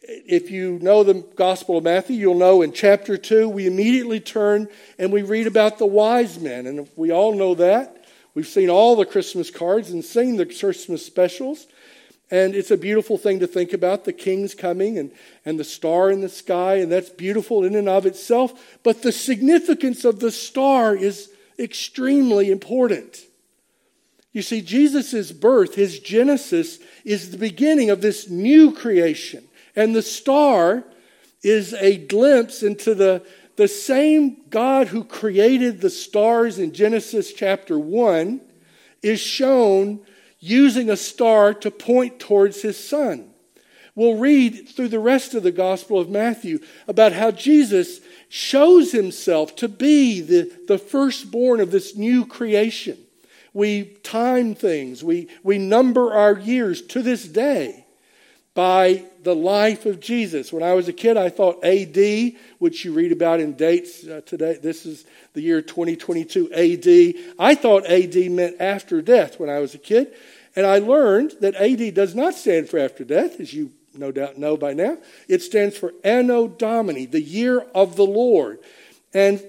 If 0.03 0.51
you 0.51 0.79
know 0.83 1.05
the 1.05 1.25
Gospel 1.37 1.79
of 1.79 1.85
Matthew, 1.85 2.17
you'll 2.17 2.35
know 2.35 2.63
in 2.63 2.73
chapter 2.73 3.17
2, 3.17 3.49
we 3.49 3.67
immediately 3.67 4.19
turn 4.19 4.69
and 4.99 5.13
we 5.13 5.23
read 5.23 5.47
about 5.47 5.79
the 5.79 5.87
wise 5.87 6.39
men. 6.39 6.67
And 6.67 6.89
we 6.97 7.11
all 7.11 7.35
know 7.35 7.55
that. 7.55 8.05
We've 8.35 8.47
seen 8.47 8.71
all 8.71 8.97
the 8.97 9.05
Christmas 9.05 9.51
cards 9.51 9.91
and 9.91 10.05
seen 10.05 10.37
the 10.37 10.47
Christmas 10.47 11.05
specials. 11.05 11.67
And 12.31 12.55
it's 12.55 12.71
a 12.71 12.77
beautiful 12.77 13.19
thing 13.19 13.41
to 13.41 13.47
think 13.47 13.73
about 13.73 14.05
the 14.05 14.13
king's 14.13 14.55
coming 14.55 14.99
and, 14.99 15.11
and 15.45 15.59
the 15.59 15.65
star 15.65 16.11
in 16.11 16.21
the 16.21 16.29
sky, 16.29 16.77
and 16.77 16.91
that's 16.91 17.11
beautiful 17.11 17.65
in 17.65 17.75
and 17.75 17.89
of 17.89 18.07
itself. 18.07 18.79
But 18.85 19.03
the 19.03 19.11
significance 19.11 20.05
of 20.05 20.21
the 20.21 20.31
star 20.31 20.95
is 20.95 21.31
extremely 21.59 22.51
important. 22.51 23.25
You 24.33 24.43
see, 24.43 24.61
Jesus' 24.61 25.33
birth, 25.33 25.75
his 25.75 25.99
genesis, 25.99 26.79
is 27.05 27.31
the 27.31 27.37
beginning 27.37 27.91
of 27.91 28.01
this 28.01 28.31
new 28.31 28.73
creation. 28.73 29.45
And 29.75 29.95
the 29.95 30.03
star 30.03 30.85
is 31.43 31.75
a 31.75 31.97
glimpse 31.97 32.63
into 32.63 32.95
the, 32.95 33.27
the 33.57 33.67
same 33.67 34.37
God 34.49 34.89
who 34.89 35.03
created 35.03 35.81
the 35.81 35.91
stars 35.91 36.59
in 36.61 36.73
Genesis 36.73 37.33
chapter 37.33 37.79
1 37.79 38.41
is 39.03 39.21
shown 39.21 40.01
using 40.41 40.91
a 40.91 40.97
star 40.97 41.55
to 41.55 41.71
point 41.71 42.19
towards 42.19 42.63
his 42.63 42.83
son. 42.83 43.31
We'll 43.95 44.17
read 44.17 44.69
through 44.69 44.89
the 44.89 44.99
rest 44.99 45.35
of 45.35 45.43
the 45.43 45.53
Gospel 45.53 45.99
of 45.99 46.09
Matthew 46.09 46.61
about 46.89 47.13
how 47.13 47.31
Jesus 47.31 48.01
shows 48.29 48.93
himself 48.93 49.55
to 49.57 49.69
be 49.69 50.21
the, 50.21 50.51
the 50.69 50.79
firstborn 50.79 51.61
of 51.61 51.71
this 51.71 51.97
new 51.97 52.25
creation. 52.25 52.97
We 53.53 53.85
time 54.03 54.55
things, 54.55 55.03
we, 55.03 55.29
we 55.43 55.59
number 55.59 56.13
our 56.13 56.39
years 56.39 56.81
to 56.83 57.03
this 57.03 57.27
day 57.27 57.85
by 58.55 59.05
the 59.23 59.35
life 59.35 59.87
of 59.87 60.01
Jesus. 60.01 60.53
When 60.53 60.63
I 60.63 60.75
was 60.75 60.89
a 60.89 60.93
kid, 60.93 61.17
I 61.17 61.29
thought 61.29 61.65
AD, 61.65 62.33
which 62.59 62.85
you 62.85 62.93
read 62.93 63.13
about 63.13 63.41
in 63.41 63.55
dates 63.55 64.07
uh, 64.07 64.21
today, 64.25 64.59
this 64.63 64.87
is 64.87 65.05
the 65.35 65.43
year 65.43 65.63
2022 65.63 66.53
AD. 66.53 67.35
I 67.39 67.55
thought 67.55 67.87
AD 67.87 68.17
meant 68.31 68.61
after 68.61 69.03
death 69.03 69.39
when 69.39 69.51
I 69.51 69.59
was 69.59 69.75
a 69.75 69.79
kid. 69.79 70.15
And 70.57 70.67
I 70.67 70.79
learned 70.79 71.35
that 71.41 71.55
AD 71.55 71.95
does 71.95 72.15
not 72.15 72.35
stand 72.35 72.69
for 72.69 72.79
after 72.79 73.05
death, 73.05 73.41
as 73.41 73.55
you 73.55 73.73
no 73.95 74.13
doubt 74.13 74.39
know 74.39 74.57
by 74.57 74.73
now. 74.73 74.99
It 75.29 75.43
stands 75.43 75.77
for 75.77 75.93
Anno 76.05 76.49
Domini, 76.49 77.07
the 77.07 77.23
year 77.23 77.61
of 77.75 77.97
the 77.97 78.07
Lord. 78.07 78.59
And 79.13 79.43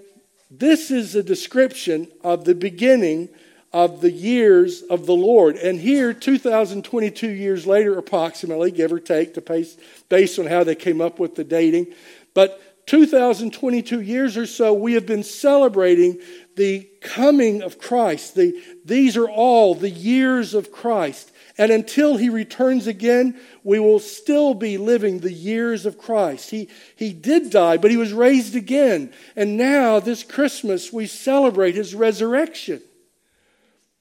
this 0.50 0.92
is 0.92 1.16
a 1.16 1.24
description 1.24 2.08
of 2.24 2.46
the 2.46 2.56
beginning 2.56 3.30
of 3.74 4.02
the 4.02 4.12
years 4.12 4.82
of 4.82 5.06
the 5.06 5.16
Lord. 5.16 5.56
And 5.56 5.80
here, 5.80 6.14
2022 6.14 7.30
years 7.30 7.66
later, 7.66 7.98
approximately, 7.98 8.72
give 8.72 8.92
or 8.92 9.00
take, 9.00 9.34
to 9.36 9.42
pace, 9.42 9.78
based 10.10 10.38
on 10.40 10.48
how 10.48 10.64
they 10.64 10.76
came 10.76 11.00
up 11.02 11.20
with 11.20 11.36
the 11.36 11.44
dating, 11.44 11.88
but 12.34 12.62
2022 12.88 14.02
years 14.02 14.36
or 14.36 14.46
so, 14.46 14.74
we 14.74 14.94
have 14.94 15.06
been 15.06 15.24
celebrating 15.24 16.20
the 16.56 16.90
coming 17.00 17.62
of 17.62 17.78
Christ. 17.78 18.36
The, 18.36 18.62
these 18.84 19.16
are 19.16 19.30
all 19.30 19.76
the 19.76 19.90
years 19.90 20.54
of 20.54 20.72
Christ. 20.72 21.32
And 21.58 21.72
until 21.72 22.18
he 22.18 22.30
returns 22.30 22.88
again, 22.88 23.40
we 23.64 23.80
will 23.80 24.00
still 24.00 24.54
be 24.54 24.78
living 24.78 25.20
the 25.20 25.32
years 25.32 25.86
of 25.86 25.98
Christ. 25.98 26.50
He, 26.50 26.70
he 26.96 27.14
did 27.14 27.50
die, 27.52 27.78
but 27.78 27.92
he 27.92 27.98
was 27.98 28.14
raised 28.14 28.56
again. 28.56 29.14
And 29.36 29.58
now, 29.58 30.00
this 30.00 30.24
Christmas, 30.24 30.92
we 30.92 31.08
celebrate 31.08 31.76
his 31.76 31.94
resurrection. 31.94 32.82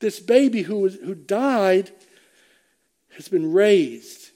This 0.00 0.18
baby 0.18 0.62
who, 0.62 0.80
was, 0.80 0.96
who 0.96 1.14
died 1.14 1.90
has 3.16 3.28
been 3.28 3.52
raised. 3.52 4.30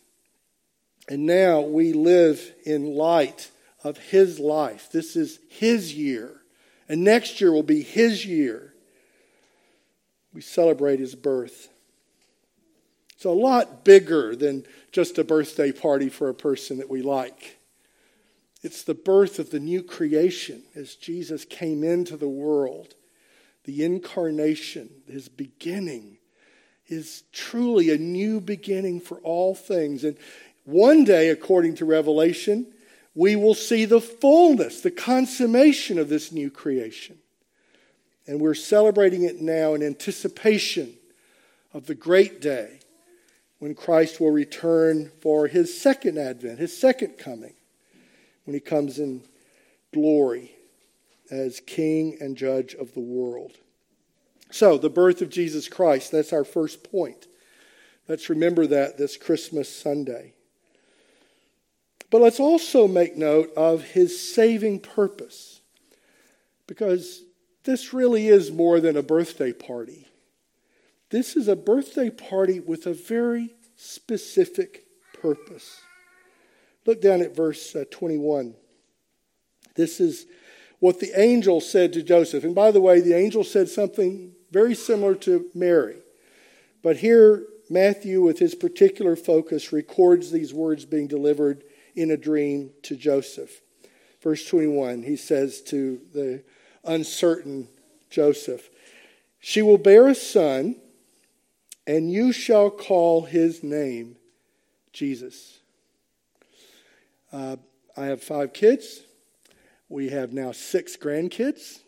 And 1.08 1.26
now 1.26 1.60
we 1.60 1.92
live 1.92 2.52
in 2.64 2.94
light 2.94 3.50
of 3.82 3.98
his 3.98 4.38
life. 4.38 4.90
This 4.92 5.16
is 5.16 5.38
his 5.48 5.94
year. 5.94 6.30
And 6.88 7.02
next 7.02 7.40
year 7.40 7.52
will 7.52 7.62
be 7.62 7.82
his 7.82 8.26
year. 8.26 8.74
We 10.32 10.40
celebrate 10.40 11.00
his 11.00 11.14
birth. 11.14 11.68
It's 13.14 13.24
a 13.24 13.30
lot 13.30 13.84
bigger 13.84 14.34
than 14.34 14.66
just 14.92 15.18
a 15.18 15.24
birthday 15.24 15.72
party 15.72 16.08
for 16.08 16.28
a 16.28 16.34
person 16.34 16.78
that 16.78 16.90
we 16.90 17.00
like. 17.00 17.58
It's 18.62 18.82
the 18.82 18.94
birth 18.94 19.38
of 19.38 19.50
the 19.50 19.60
new 19.60 19.82
creation 19.82 20.62
as 20.74 20.94
Jesus 20.94 21.44
came 21.44 21.84
into 21.84 22.16
the 22.16 22.28
world. 22.28 22.94
The 23.64 23.84
incarnation, 23.84 24.90
his 25.06 25.28
beginning, 25.28 26.18
is 26.86 27.24
truly 27.32 27.90
a 27.90 27.98
new 27.98 28.40
beginning 28.40 29.00
for 29.00 29.18
all 29.18 29.54
things. 29.54 30.04
And 30.04 30.16
one 30.64 31.04
day, 31.04 31.30
according 31.30 31.76
to 31.76 31.84
Revelation, 31.84 32.72
we 33.14 33.36
will 33.36 33.54
see 33.54 33.84
the 33.84 34.00
fullness, 34.00 34.80
the 34.80 34.90
consummation 34.90 35.98
of 35.98 36.08
this 36.08 36.30
new 36.30 36.50
creation. 36.50 37.18
And 38.26 38.40
we're 38.40 38.54
celebrating 38.54 39.22
it 39.22 39.40
now 39.40 39.74
in 39.74 39.82
anticipation 39.82 40.94
of 41.72 41.86
the 41.86 41.94
great 41.94 42.40
day 42.40 42.80
when 43.58 43.74
Christ 43.74 44.20
will 44.20 44.30
return 44.30 45.10
for 45.20 45.46
his 45.46 45.80
second 45.80 46.18
advent, 46.18 46.58
his 46.58 46.76
second 46.76 47.18
coming, 47.18 47.54
when 48.44 48.54
he 48.54 48.60
comes 48.60 48.98
in 48.98 49.22
glory 49.92 50.53
as 51.34 51.60
King 51.60 52.16
and 52.20 52.36
Judge 52.36 52.74
of 52.74 52.94
the 52.94 53.00
world. 53.00 53.52
So, 54.50 54.78
the 54.78 54.90
birth 54.90 55.20
of 55.20 55.30
Jesus 55.30 55.68
Christ, 55.68 56.12
that's 56.12 56.32
our 56.32 56.44
first 56.44 56.88
point. 56.90 57.26
Let's 58.06 58.30
remember 58.30 58.66
that 58.68 58.98
this 58.98 59.16
Christmas 59.16 59.68
Sunday. 59.68 60.34
But 62.10 62.20
let's 62.20 62.38
also 62.38 62.86
make 62.86 63.16
note 63.16 63.50
of 63.56 63.82
his 63.82 64.32
saving 64.32 64.80
purpose, 64.80 65.60
because 66.66 67.22
this 67.64 67.92
really 67.92 68.28
is 68.28 68.52
more 68.52 68.78
than 68.78 68.96
a 68.96 69.02
birthday 69.02 69.52
party. 69.52 70.06
This 71.10 71.36
is 71.36 71.48
a 71.48 71.56
birthday 71.56 72.10
party 72.10 72.60
with 72.60 72.86
a 72.86 72.94
very 72.94 73.54
specific 73.76 74.84
purpose. 75.20 75.80
Look 76.86 77.00
down 77.00 77.22
at 77.22 77.34
verse 77.34 77.74
uh, 77.74 77.84
21. 77.90 78.54
This 79.74 80.00
is 80.00 80.26
what 80.84 81.00
the 81.00 81.18
angel 81.18 81.62
said 81.62 81.94
to 81.94 82.02
Joseph. 82.02 82.44
And 82.44 82.54
by 82.54 82.70
the 82.70 82.78
way, 82.78 83.00
the 83.00 83.16
angel 83.16 83.42
said 83.42 83.70
something 83.70 84.32
very 84.50 84.74
similar 84.74 85.14
to 85.14 85.46
Mary. 85.54 85.96
But 86.82 86.98
here, 86.98 87.46
Matthew, 87.70 88.20
with 88.20 88.38
his 88.38 88.54
particular 88.54 89.16
focus, 89.16 89.72
records 89.72 90.30
these 90.30 90.52
words 90.52 90.84
being 90.84 91.06
delivered 91.06 91.64
in 91.96 92.10
a 92.10 92.18
dream 92.18 92.72
to 92.82 92.96
Joseph. 92.96 93.62
Verse 94.22 94.46
21, 94.46 95.04
he 95.04 95.16
says 95.16 95.62
to 95.62 96.02
the 96.12 96.44
uncertain 96.84 97.68
Joseph, 98.10 98.68
She 99.40 99.62
will 99.62 99.78
bear 99.78 100.08
a 100.08 100.14
son 100.14 100.76
and 101.86 102.12
you 102.12 102.30
shall 102.30 102.68
call 102.68 103.22
his 103.22 103.62
name 103.62 104.16
Jesus. 104.92 105.60
Uh, 107.32 107.56
I 107.96 108.04
have 108.04 108.22
five 108.22 108.52
kids. 108.52 109.03
We 109.94 110.08
have 110.08 110.32
now 110.32 110.50
six 110.50 110.96
grandkids. 110.96 111.78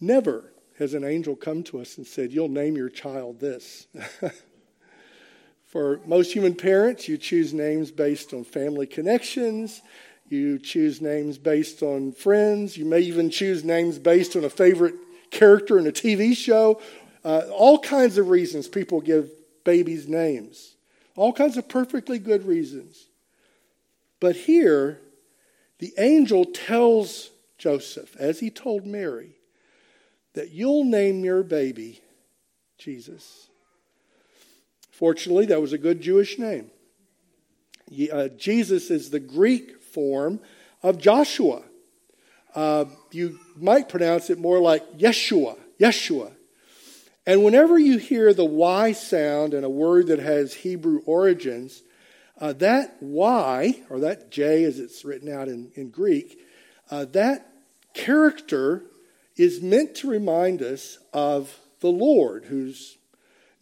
Never 0.00 0.52
has 0.78 0.94
an 0.94 1.02
angel 1.02 1.34
come 1.34 1.64
to 1.64 1.80
us 1.80 1.98
and 1.98 2.06
said, 2.06 2.30
You'll 2.30 2.48
name 2.48 2.76
your 2.76 2.88
child 2.88 3.40
this. 3.40 3.88
For 5.66 5.98
most 6.06 6.32
human 6.32 6.54
parents, 6.54 7.08
you 7.08 7.18
choose 7.18 7.52
names 7.52 7.90
based 7.90 8.32
on 8.32 8.44
family 8.44 8.86
connections. 8.86 9.82
You 10.28 10.60
choose 10.60 11.00
names 11.00 11.36
based 11.36 11.82
on 11.82 12.12
friends. 12.12 12.76
You 12.76 12.84
may 12.84 13.00
even 13.00 13.30
choose 13.30 13.64
names 13.64 13.98
based 13.98 14.36
on 14.36 14.44
a 14.44 14.48
favorite 14.48 14.94
character 15.32 15.76
in 15.76 15.88
a 15.88 15.92
TV 15.92 16.36
show 16.36 16.80
uh, 17.24 17.48
all 17.50 17.80
kinds 17.80 18.16
of 18.16 18.28
reasons 18.28 18.68
people 18.68 19.00
give 19.00 19.28
babies 19.64 20.06
names, 20.06 20.76
all 21.16 21.32
kinds 21.32 21.56
of 21.56 21.68
perfectly 21.68 22.20
good 22.20 22.46
reasons. 22.46 23.08
But 24.20 24.36
here, 24.36 25.00
the 25.84 25.92
angel 25.98 26.46
tells 26.46 27.28
Joseph, 27.58 28.16
as 28.18 28.40
he 28.40 28.48
told 28.48 28.86
Mary, 28.86 29.36
that 30.32 30.50
you'll 30.50 30.86
name 30.86 31.26
your 31.26 31.42
baby 31.42 32.00
Jesus. 32.78 33.48
Fortunately, 34.90 35.44
that 35.44 35.60
was 35.60 35.74
a 35.74 35.78
good 35.78 36.00
Jewish 36.00 36.38
name. 36.38 36.70
Uh, 38.10 38.28
Jesus 38.28 38.90
is 38.90 39.10
the 39.10 39.20
Greek 39.20 39.82
form 39.82 40.40
of 40.82 40.96
Joshua. 40.96 41.60
Uh, 42.54 42.86
you 43.10 43.38
might 43.54 43.90
pronounce 43.90 44.30
it 44.30 44.38
more 44.38 44.60
like 44.60 44.96
Yeshua, 44.96 45.58
Yeshua. 45.78 46.32
And 47.26 47.44
whenever 47.44 47.78
you 47.78 47.98
hear 47.98 48.32
the 48.32 48.46
Y 48.46 48.92
sound 48.92 49.52
in 49.52 49.64
a 49.64 49.68
word 49.68 50.06
that 50.06 50.20
has 50.20 50.54
Hebrew 50.54 51.02
origins, 51.04 51.82
uh, 52.40 52.52
that 52.54 52.96
Y, 53.00 53.82
or 53.90 54.00
that 54.00 54.30
J 54.30 54.64
as 54.64 54.78
it's 54.78 55.04
written 55.04 55.32
out 55.32 55.48
in, 55.48 55.70
in 55.74 55.90
Greek, 55.90 56.38
uh, 56.90 57.04
that 57.06 57.52
character 57.94 58.82
is 59.36 59.62
meant 59.62 59.94
to 59.96 60.08
remind 60.08 60.62
us 60.62 60.98
of 61.12 61.58
the 61.80 61.90
Lord, 61.90 62.44
whose 62.46 62.98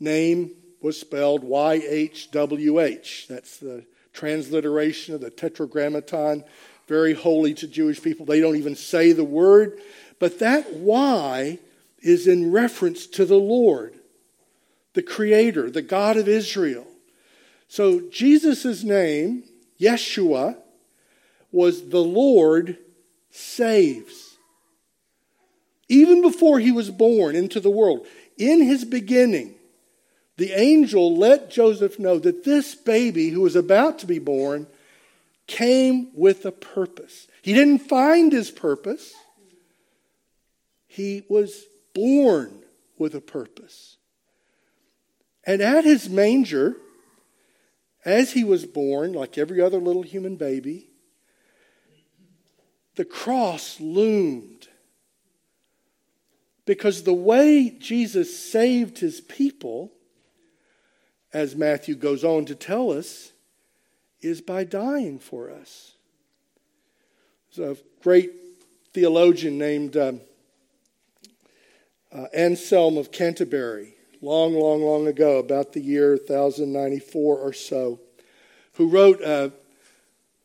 name 0.00 0.52
was 0.80 0.98
spelled 0.98 1.42
YHWH. 1.44 3.26
That's 3.26 3.58
the 3.58 3.84
transliteration 4.12 5.14
of 5.14 5.20
the 5.20 5.30
Tetragrammaton, 5.30 6.44
very 6.88 7.14
holy 7.14 7.54
to 7.54 7.66
Jewish 7.66 8.02
people. 8.02 8.26
They 8.26 8.40
don't 8.40 8.56
even 8.56 8.76
say 8.76 9.12
the 9.12 9.24
word, 9.24 9.78
but 10.18 10.38
that 10.40 10.74
Y 10.74 11.58
is 12.00 12.26
in 12.26 12.50
reference 12.50 13.06
to 13.06 13.24
the 13.24 13.38
Lord, 13.38 13.94
the 14.94 15.02
Creator, 15.02 15.70
the 15.70 15.82
God 15.82 16.16
of 16.16 16.28
Israel. 16.28 16.86
So 17.68 18.00
Jesus' 18.10 18.84
name, 18.84 19.44
Yeshua, 19.80 20.56
was 21.50 21.88
the 21.88 22.02
Lord 22.02 22.78
saves. 23.30 24.36
Even 25.88 26.22
before 26.22 26.58
he 26.58 26.72
was 26.72 26.90
born 26.90 27.36
into 27.36 27.60
the 27.60 27.70
world, 27.70 28.06
in 28.38 28.62
his 28.62 28.84
beginning, 28.84 29.54
the 30.36 30.52
angel 30.52 31.16
let 31.16 31.50
Joseph 31.50 31.98
know 31.98 32.18
that 32.18 32.44
this 32.44 32.74
baby 32.74 33.28
who 33.28 33.42
was 33.42 33.56
about 33.56 33.98
to 34.00 34.06
be 34.06 34.18
born 34.18 34.66
came 35.46 36.08
with 36.14 36.46
a 36.46 36.52
purpose. 36.52 37.28
He 37.42 37.52
didn't 37.52 37.80
find 37.80 38.32
his 38.32 38.50
purpose, 38.50 39.12
he 40.86 41.24
was 41.28 41.64
born 41.94 42.62
with 42.98 43.14
a 43.14 43.20
purpose. 43.20 43.96
And 45.44 45.60
at 45.60 45.84
his 45.84 46.08
manger, 46.08 46.76
as 48.04 48.32
he 48.32 48.44
was 48.44 48.66
born, 48.66 49.12
like 49.12 49.38
every 49.38 49.60
other 49.60 49.78
little 49.78 50.02
human 50.02 50.36
baby, 50.36 50.88
the 52.96 53.04
cross 53.04 53.80
loomed. 53.80 54.68
Because 56.64 57.02
the 57.02 57.12
way 57.12 57.70
Jesus 57.70 58.36
saved 58.36 58.98
his 58.98 59.20
people, 59.20 59.92
as 61.32 61.56
Matthew 61.56 61.94
goes 61.94 62.24
on 62.24 62.44
to 62.46 62.54
tell 62.54 62.92
us, 62.92 63.32
is 64.20 64.40
by 64.40 64.64
dying 64.64 65.18
for 65.18 65.50
us. 65.50 65.92
There's 67.54 67.78
a 67.78 67.82
great 68.02 68.32
theologian 68.92 69.58
named. 69.58 69.96
Um, 69.96 70.20
uh, 72.14 72.26
Anselm 72.34 72.98
of 72.98 73.10
Canterbury, 73.10 73.94
long, 74.22 74.54
long, 74.54 74.80
long 74.80 75.06
ago, 75.08 75.38
about 75.38 75.72
the 75.72 75.80
year 75.80 76.12
1094 76.12 77.38
or 77.38 77.52
so, 77.52 78.00
who 78.74 78.88
wrote 78.88 79.20
a 79.20 79.52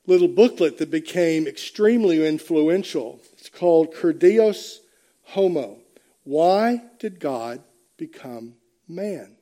little 0.07 0.27
booklet 0.27 0.79
that 0.79 0.89
became 0.89 1.47
extremely 1.47 2.25
influential. 2.25 3.21
It's 3.37 3.49
called 3.49 3.93
Cur 3.93 4.13
Deus 4.13 4.81
Homo. 5.25 5.77
Why 6.23 6.81
did 6.99 7.19
God 7.19 7.61
become 7.97 8.55
man? 8.87 9.35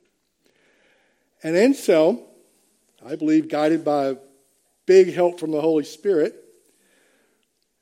And 1.42 1.56
Anselm, 1.56 2.20
I 3.04 3.16
believe, 3.16 3.48
guided 3.48 3.84
by 3.84 4.16
big 4.84 5.14
help 5.14 5.40
from 5.40 5.50
the 5.50 5.60
Holy 5.60 5.84
Spirit, 5.84 6.34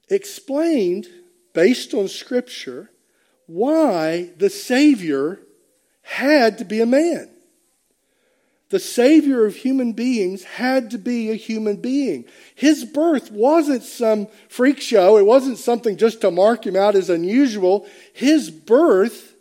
explained, 0.09 1.09
based 1.53 1.95
on 1.95 2.09
Scripture, 2.09 2.91
why 3.47 4.31
the 4.37 4.51
Savior 4.51 5.41
had 6.05 6.59
to 6.59 6.65
be 6.65 6.81
a 6.81 6.87
man. 6.87 7.29
The 8.71 8.79
Savior 8.79 9.45
of 9.45 9.57
human 9.57 9.93
beings 9.93 10.45
had 10.45 10.91
to 10.93 10.99
be 10.99 11.31
a 11.31 11.35
human 11.35 11.77
being. 11.77 12.25
His 12.55 12.85
birth 12.85 13.31
wasn't 13.31 13.83
some 13.83 14.29
freak 14.49 14.81
show, 14.81 15.19
it 15.19 15.27
wasn't 15.27 15.59
something 15.59 15.97
just 15.97 16.21
to 16.21 16.31
mark 16.31 16.67
him 16.67 16.77
out 16.77 16.95
as 16.95 17.11
unusual. 17.11 17.87
His 18.13 18.51
birth 18.51 19.35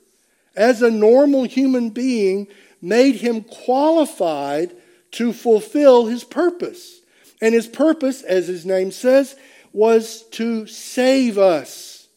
as 0.55 0.81
a 0.81 0.91
normal 0.91 1.43
human 1.43 1.89
being 1.89 2.47
made 2.81 3.15
him 3.15 3.43
qualified 3.43 4.75
to 5.11 5.33
fulfill 5.33 6.05
his 6.05 6.23
purpose. 6.23 6.99
And 7.41 7.53
his 7.53 7.67
purpose, 7.67 8.21
as 8.23 8.47
his 8.47 8.65
name 8.65 8.91
says, 8.91 9.35
was 9.71 10.23
to 10.31 10.67
save 10.67 11.37
us. 11.37 12.07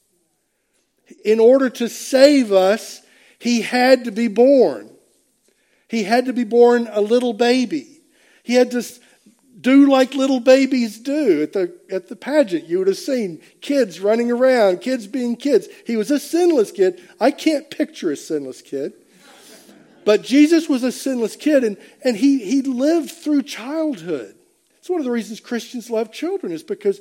In 1.25 1.41
order 1.41 1.71
to 1.71 1.89
save 1.89 2.53
us, 2.53 3.01
he 3.47 3.61
had 3.61 4.07
to 4.07 4.11
be 4.11 4.27
born. 4.27 4.91
He 5.89 6.03
had 6.03 6.27
to 6.27 6.33
be 6.33 6.43
born 6.43 6.89
a 6.91 7.01
little 7.01 7.33
baby. 7.33 8.01
He 8.43 8.55
had 8.55 8.73
to 8.73 8.83
do 9.61 9.89
like 9.89 10.15
little 10.15 10.41
babies 10.41 10.99
do 10.99 11.43
at 11.43 11.53
the, 11.53 11.73
at 11.89 12.09
the 12.09 12.17
pageant. 12.17 12.65
You 12.65 12.79
would 12.79 12.89
have 12.89 12.97
seen 12.97 13.41
kids 13.61 14.01
running 14.01 14.33
around, 14.33 14.81
kids 14.81 15.07
being 15.07 15.37
kids. 15.37 15.69
He 15.87 15.97
was 15.97 16.11
a 16.11 16.19
sinless 16.19 16.73
kid. 16.73 17.01
I 17.21 17.31
can't 17.31 17.71
picture 17.71 18.11
a 18.11 18.17
sinless 18.17 18.63
kid. 18.63 18.95
But 20.05 20.23
Jesus 20.23 20.69
was 20.69 20.83
a 20.83 20.91
sinless 20.91 21.37
kid, 21.37 21.63
and, 21.63 21.77
and 22.03 22.17
he, 22.17 22.39
he 22.39 22.63
lived 22.63 23.13
through 23.13 23.45
childhood. 23.45 24.35
It's 24.79 24.91
one 24.91 24.99
of 24.99 25.05
the 25.05 25.13
reasons 25.13 25.39
Christians 25.39 25.89
love 25.89 26.11
children, 26.13 26.53
is 26.53 26.65
because 26.65 27.01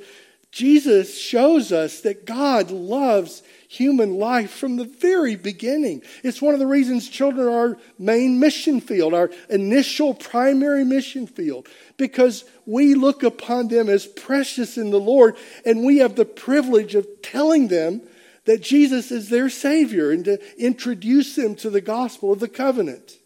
Jesus 0.56 1.20
shows 1.20 1.74
us 1.74 2.00
that 2.00 2.26
God 2.26 2.72
loves 2.72 3.44
human 3.68 4.13
life 4.15 4.52
from 4.52 4.78
the 4.78 4.86
very 4.86 5.36
beginning. 5.36 6.02
It's 6.24 6.41
one 6.41 6.54
of 6.54 6.62
the 6.62 6.65
reasons 6.65 7.10
children 7.10 7.46
are 7.46 7.52
our 7.52 7.78
main 8.00 8.39
mission 8.39 8.80
field, 8.80 9.13
our 9.13 9.32
initial 9.50 10.13
primary 10.13 10.86
mission 10.86 11.28
field, 11.28 11.68
because 11.98 12.46
we 12.65 12.96
look 12.96 13.22
upon 13.22 13.68
them 13.68 13.89
as 13.89 14.06
precious 14.06 14.78
in 14.78 14.91
the 14.91 14.98
Lord, 14.98 15.36
and 15.65 15.84
we 15.84 15.98
have 15.98 16.15
the 16.15 16.24
privilege 16.24 16.96
of 16.96 17.06
telling 17.22 17.68
them 17.68 18.02
that 18.46 18.62
Jesus 18.62 19.12
is 19.12 19.28
their 19.28 19.50
Savior 19.50 20.10
and 20.10 20.24
to 20.24 20.39
introduce 20.58 21.36
them 21.36 21.56
to 21.56 21.70
the 21.70 21.82
gospel 21.82 22.32
of 22.32 22.39
the 22.39 22.48
covenant. 22.48 23.18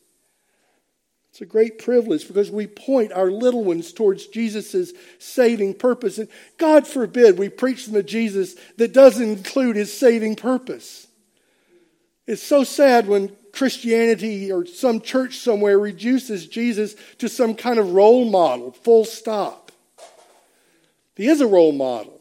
It's 1.40 1.50
a 1.50 1.54
great 1.54 1.80
privilege 1.80 2.28
because 2.28 2.52
we 2.52 2.68
point 2.68 3.14
our 3.14 3.32
little 3.32 3.64
ones 3.64 3.94
towards 3.94 4.28
Jesus' 4.28 4.92
saving 5.20 5.76
purpose. 5.76 6.18
And 6.18 6.28
God 6.58 6.86
forbid 6.86 7.38
we 7.38 7.48
preach 7.48 7.86
them 7.86 7.96
a 7.96 8.04
Jesus 8.04 8.58
that 8.76 8.92
doesn't 8.92 9.24
include 9.24 9.78
his 9.78 9.98
saving 9.98 10.36
purpose. 10.36 11.08
It's 12.28 12.44
so 12.44 12.66
sad 12.66 13.08
when 13.08 13.34
Christianity 13.54 14.52
or 14.52 14.66
some 14.66 15.00
church 15.00 15.38
somewhere 15.38 15.80
reduces 15.80 16.46
Jesus 16.46 16.98
to 17.20 17.30
some 17.30 17.56
kind 17.56 17.80
of 17.80 17.94
role 17.94 18.26
model, 18.26 18.74
full 18.74 19.06
stop. 19.06 19.72
He 21.16 21.28
is 21.28 21.40
a 21.40 21.48
role 21.48 21.72
model, 21.72 22.20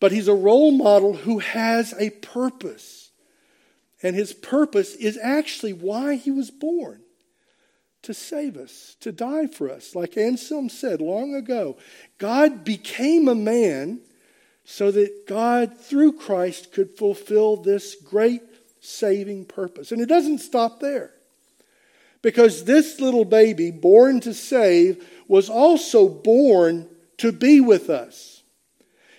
but 0.00 0.10
he's 0.10 0.28
a 0.28 0.34
role 0.34 0.70
model 0.70 1.12
who 1.12 1.40
has 1.40 1.92
a 1.98 2.08
purpose. 2.08 3.10
And 4.02 4.16
his 4.16 4.32
purpose 4.32 4.94
is 4.94 5.18
actually 5.22 5.74
why 5.74 6.14
he 6.14 6.30
was 6.30 6.50
born 6.50 7.02
to 8.06 8.14
save 8.14 8.56
us, 8.56 8.96
to 9.00 9.10
die 9.10 9.48
for 9.48 9.68
us. 9.68 9.96
Like 9.96 10.16
Anselm 10.16 10.68
said 10.68 11.00
long 11.00 11.34
ago, 11.34 11.76
God 12.18 12.64
became 12.64 13.26
a 13.26 13.34
man 13.34 14.00
so 14.64 14.92
that 14.92 15.26
God, 15.26 15.76
through 15.76 16.12
Christ, 16.12 16.72
could 16.72 16.96
fulfill 16.96 17.56
this 17.56 17.96
great 17.96 18.42
saving 18.80 19.46
purpose. 19.46 19.90
And 19.90 20.00
it 20.00 20.08
doesn't 20.08 20.38
stop 20.38 20.78
there. 20.78 21.10
Because 22.22 22.64
this 22.64 23.00
little 23.00 23.24
baby, 23.24 23.72
born 23.72 24.20
to 24.20 24.32
save, 24.32 25.04
was 25.26 25.50
also 25.50 26.08
born 26.08 26.88
to 27.18 27.32
be 27.32 27.60
with 27.60 27.90
us. 27.90 28.44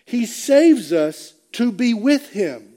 He 0.05 0.25
saves 0.25 0.93
us 0.93 1.33
to 1.53 1.73
be 1.73 1.93
with 1.93 2.29
him. 2.29 2.75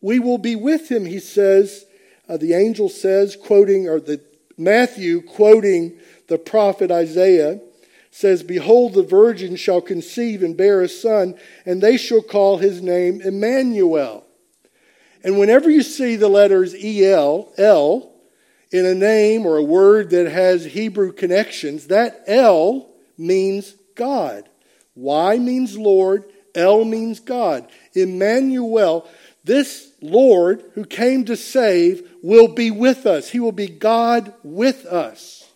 We 0.00 0.18
will 0.18 0.38
be 0.38 0.56
with 0.56 0.90
him, 0.90 1.04
he 1.04 1.20
says. 1.20 1.84
Uh, 2.26 2.38
the 2.38 2.54
angel 2.54 2.88
says, 2.88 3.36
quoting, 3.36 3.88
or 3.88 4.00
the 4.00 4.22
Matthew, 4.56 5.22
quoting 5.22 5.98
the 6.28 6.38
prophet 6.38 6.90
Isaiah, 6.90 7.60
says, 8.10 8.42
Behold, 8.42 8.94
the 8.94 9.02
virgin 9.02 9.56
shall 9.56 9.80
conceive 9.80 10.42
and 10.42 10.56
bear 10.56 10.82
a 10.82 10.88
son, 10.88 11.34
and 11.64 11.82
they 11.82 11.96
shall 11.96 12.22
call 12.22 12.58
his 12.58 12.82
name 12.82 13.20
Emmanuel. 13.22 14.24
And 15.24 15.38
whenever 15.38 15.70
you 15.70 15.82
see 15.82 16.16
the 16.16 16.28
letters 16.28 16.74
EL, 16.74 17.52
L, 17.56 18.12
in 18.70 18.86
a 18.86 18.94
name 18.94 19.46
or 19.46 19.56
a 19.56 19.62
word 19.62 20.10
that 20.10 20.30
has 20.30 20.64
Hebrew 20.64 21.12
connections, 21.12 21.88
that 21.88 22.22
L 22.26 22.88
means 23.18 23.74
God. 23.94 24.48
Y 24.94 25.38
means 25.38 25.78
Lord, 25.78 26.24
L 26.54 26.84
means 26.84 27.20
God. 27.20 27.70
Emmanuel, 27.94 29.06
this 29.44 29.91
Lord 30.02 30.64
who 30.74 30.84
came 30.84 31.24
to 31.26 31.36
save 31.36 32.08
will 32.22 32.48
be 32.48 32.70
with 32.70 33.06
us. 33.06 33.30
He 33.30 33.40
will 33.40 33.52
be 33.52 33.68
God 33.68 34.34
with 34.42 34.84
us. 34.86 35.48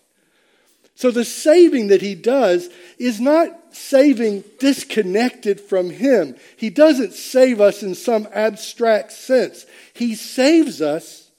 So 0.94 1.10
the 1.10 1.24
saving 1.24 1.88
that 1.88 2.00
he 2.00 2.14
does 2.14 2.70
is 2.98 3.20
not 3.20 3.74
saving 3.74 4.44
disconnected 4.58 5.60
from 5.60 5.90
him. 5.90 6.36
He 6.56 6.70
doesn't 6.70 7.12
save 7.12 7.60
us 7.60 7.82
in 7.82 7.94
some 7.94 8.26
abstract 8.32 9.12
sense. 9.12 9.66
He 9.92 10.14
saves 10.14 10.80
us 10.80 11.30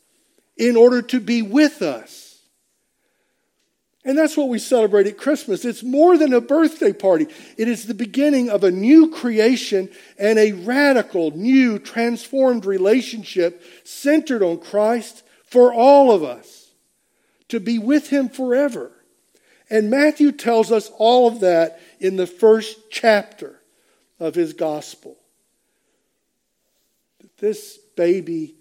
in 0.58 0.76
order 0.76 1.02
to 1.02 1.20
be 1.20 1.42
with 1.42 1.82
us. 1.82 2.27
And 4.08 4.18
that's 4.18 4.38
what 4.38 4.48
we 4.48 4.58
celebrate 4.58 5.06
at 5.06 5.18
Christmas. 5.18 5.66
It's 5.66 5.84
more 5.84 6.18
than 6.18 6.32
a 6.32 6.40
birthday 6.40 6.94
party, 6.94 7.28
it 7.58 7.68
is 7.68 7.86
the 7.86 7.94
beginning 7.94 8.50
of 8.50 8.64
a 8.64 8.72
new 8.72 9.12
creation 9.12 9.90
and 10.18 10.40
a 10.40 10.54
radical, 10.54 11.32
new, 11.32 11.78
transformed 11.78 12.66
relationship 12.66 13.62
centered 13.84 14.42
on 14.42 14.60
Christ 14.60 15.24
for 15.44 15.74
all 15.74 16.14
of 16.14 16.24
us 16.24 16.72
to 17.50 17.60
be 17.60 17.78
with 17.78 18.10
Him 18.10 18.30
forever. 18.30 18.92
And 19.70 19.90
Matthew 19.90 20.32
tells 20.32 20.72
us 20.72 20.90
all 20.98 21.28
of 21.28 21.42
that 21.42 21.82
in 22.00 22.16
the 22.16 22.28
first 22.28 22.90
chapter 22.90 23.60
of 24.22 24.36
his 24.36 24.54
gospel. 24.54 25.18
This 27.40 27.78
baby 27.98 28.56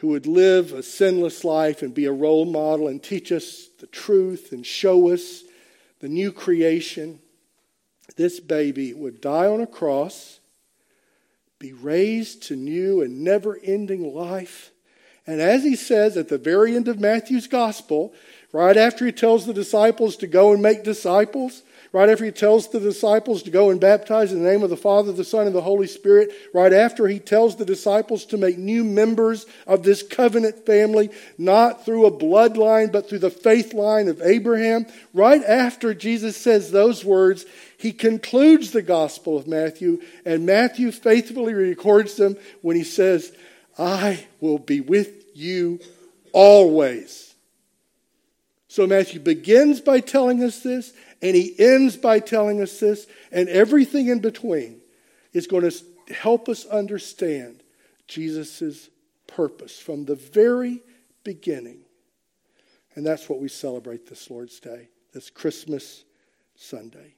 who 0.00 0.08
would 0.08 0.26
live 0.26 0.72
a 0.72 0.82
sinless 0.82 1.44
life 1.44 1.82
and 1.82 1.92
be 1.92 2.06
a 2.06 2.12
role 2.12 2.46
model 2.46 2.88
and 2.88 3.02
teach 3.02 3.30
us 3.30 3.68
the 3.80 3.86
truth 3.86 4.50
and 4.50 4.64
show 4.64 5.10
us 5.10 5.42
the 6.00 6.08
new 6.08 6.32
creation. 6.32 7.18
This 8.16 8.40
baby 8.40 8.94
would 8.94 9.20
die 9.20 9.46
on 9.46 9.60
a 9.60 9.66
cross, 9.66 10.40
be 11.58 11.74
raised 11.74 12.44
to 12.44 12.56
new 12.56 13.02
and 13.02 13.22
never 13.22 13.58
ending 13.62 14.14
life. 14.14 14.70
And 15.26 15.38
as 15.38 15.64
he 15.64 15.76
says 15.76 16.16
at 16.16 16.28
the 16.28 16.38
very 16.38 16.74
end 16.74 16.88
of 16.88 16.98
Matthew's 16.98 17.46
gospel, 17.46 18.14
right 18.52 18.78
after 18.78 19.04
he 19.04 19.12
tells 19.12 19.44
the 19.44 19.52
disciples 19.52 20.16
to 20.16 20.26
go 20.26 20.54
and 20.54 20.62
make 20.62 20.82
disciples, 20.82 21.62
right 21.92 22.08
after 22.08 22.24
he 22.24 22.30
tells 22.30 22.68
the 22.68 22.80
disciples 22.80 23.42
to 23.42 23.50
go 23.50 23.70
and 23.70 23.80
baptize 23.80 24.32
in 24.32 24.42
the 24.42 24.48
name 24.48 24.62
of 24.62 24.70
the 24.70 24.76
Father, 24.76 25.12
the 25.12 25.24
Son, 25.24 25.46
and 25.46 25.54
the 25.54 25.60
Holy 25.60 25.86
Spirit, 25.86 26.30
right 26.54 26.72
after 26.72 27.08
he 27.08 27.18
tells 27.18 27.56
the 27.56 27.64
disciples 27.64 28.24
to 28.26 28.36
make 28.36 28.58
new 28.58 28.84
members 28.84 29.46
of 29.66 29.82
this 29.82 30.02
covenant 30.02 30.64
family, 30.66 31.10
not 31.38 31.84
through 31.84 32.06
a 32.06 32.12
bloodline, 32.12 32.92
but 32.92 33.08
through 33.08 33.18
the 33.18 33.30
faith 33.30 33.74
line 33.74 34.08
of 34.08 34.22
Abraham, 34.22 34.86
right 35.14 35.42
after 35.44 35.94
Jesus 35.94 36.36
says 36.36 36.70
those 36.70 37.04
words, 37.04 37.44
he 37.76 37.92
concludes 37.92 38.72
the 38.72 38.82
Gospel 38.82 39.36
of 39.36 39.46
Matthew, 39.46 40.02
and 40.24 40.46
Matthew 40.46 40.92
faithfully 40.92 41.54
records 41.54 42.16
them 42.16 42.36
when 42.62 42.76
he 42.76 42.84
says, 42.84 43.32
I 43.78 44.26
will 44.40 44.58
be 44.58 44.80
with 44.80 45.24
you 45.34 45.80
always. 46.32 47.34
So 48.68 48.86
Matthew 48.86 49.18
begins 49.18 49.80
by 49.80 49.98
telling 49.98 50.44
us 50.44 50.62
this, 50.62 50.92
and 51.22 51.36
he 51.36 51.54
ends 51.58 51.96
by 51.96 52.20
telling 52.20 52.60
us 52.60 52.80
this, 52.80 53.06
and 53.30 53.48
everything 53.48 54.08
in 54.08 54.20
between 54.20 54.80
is 55.32 55.46
going 55.46 55.68
to 55.68 56.14
help 56.14 56.48
us 56.48 56.66
understand 56.66 57.62
Jesus' 58.08 58.88
purpose 59.26 59.78
from 59.78 60.04
the 60.04 60.16
very 60.16 60.82
beginning. 61.22 61.80
And 62.94 63.06
that's 63.06 63.28
what 63.28 63.40
we 63.40 63.48
celebrate 63.48 64.06
this 64.06 64.30
Lord's 64.30 64.58
Day, 64.58 64.88
this 65.12 65.30
Christmas 65.30 66.04
Sunday. 66.56 67.14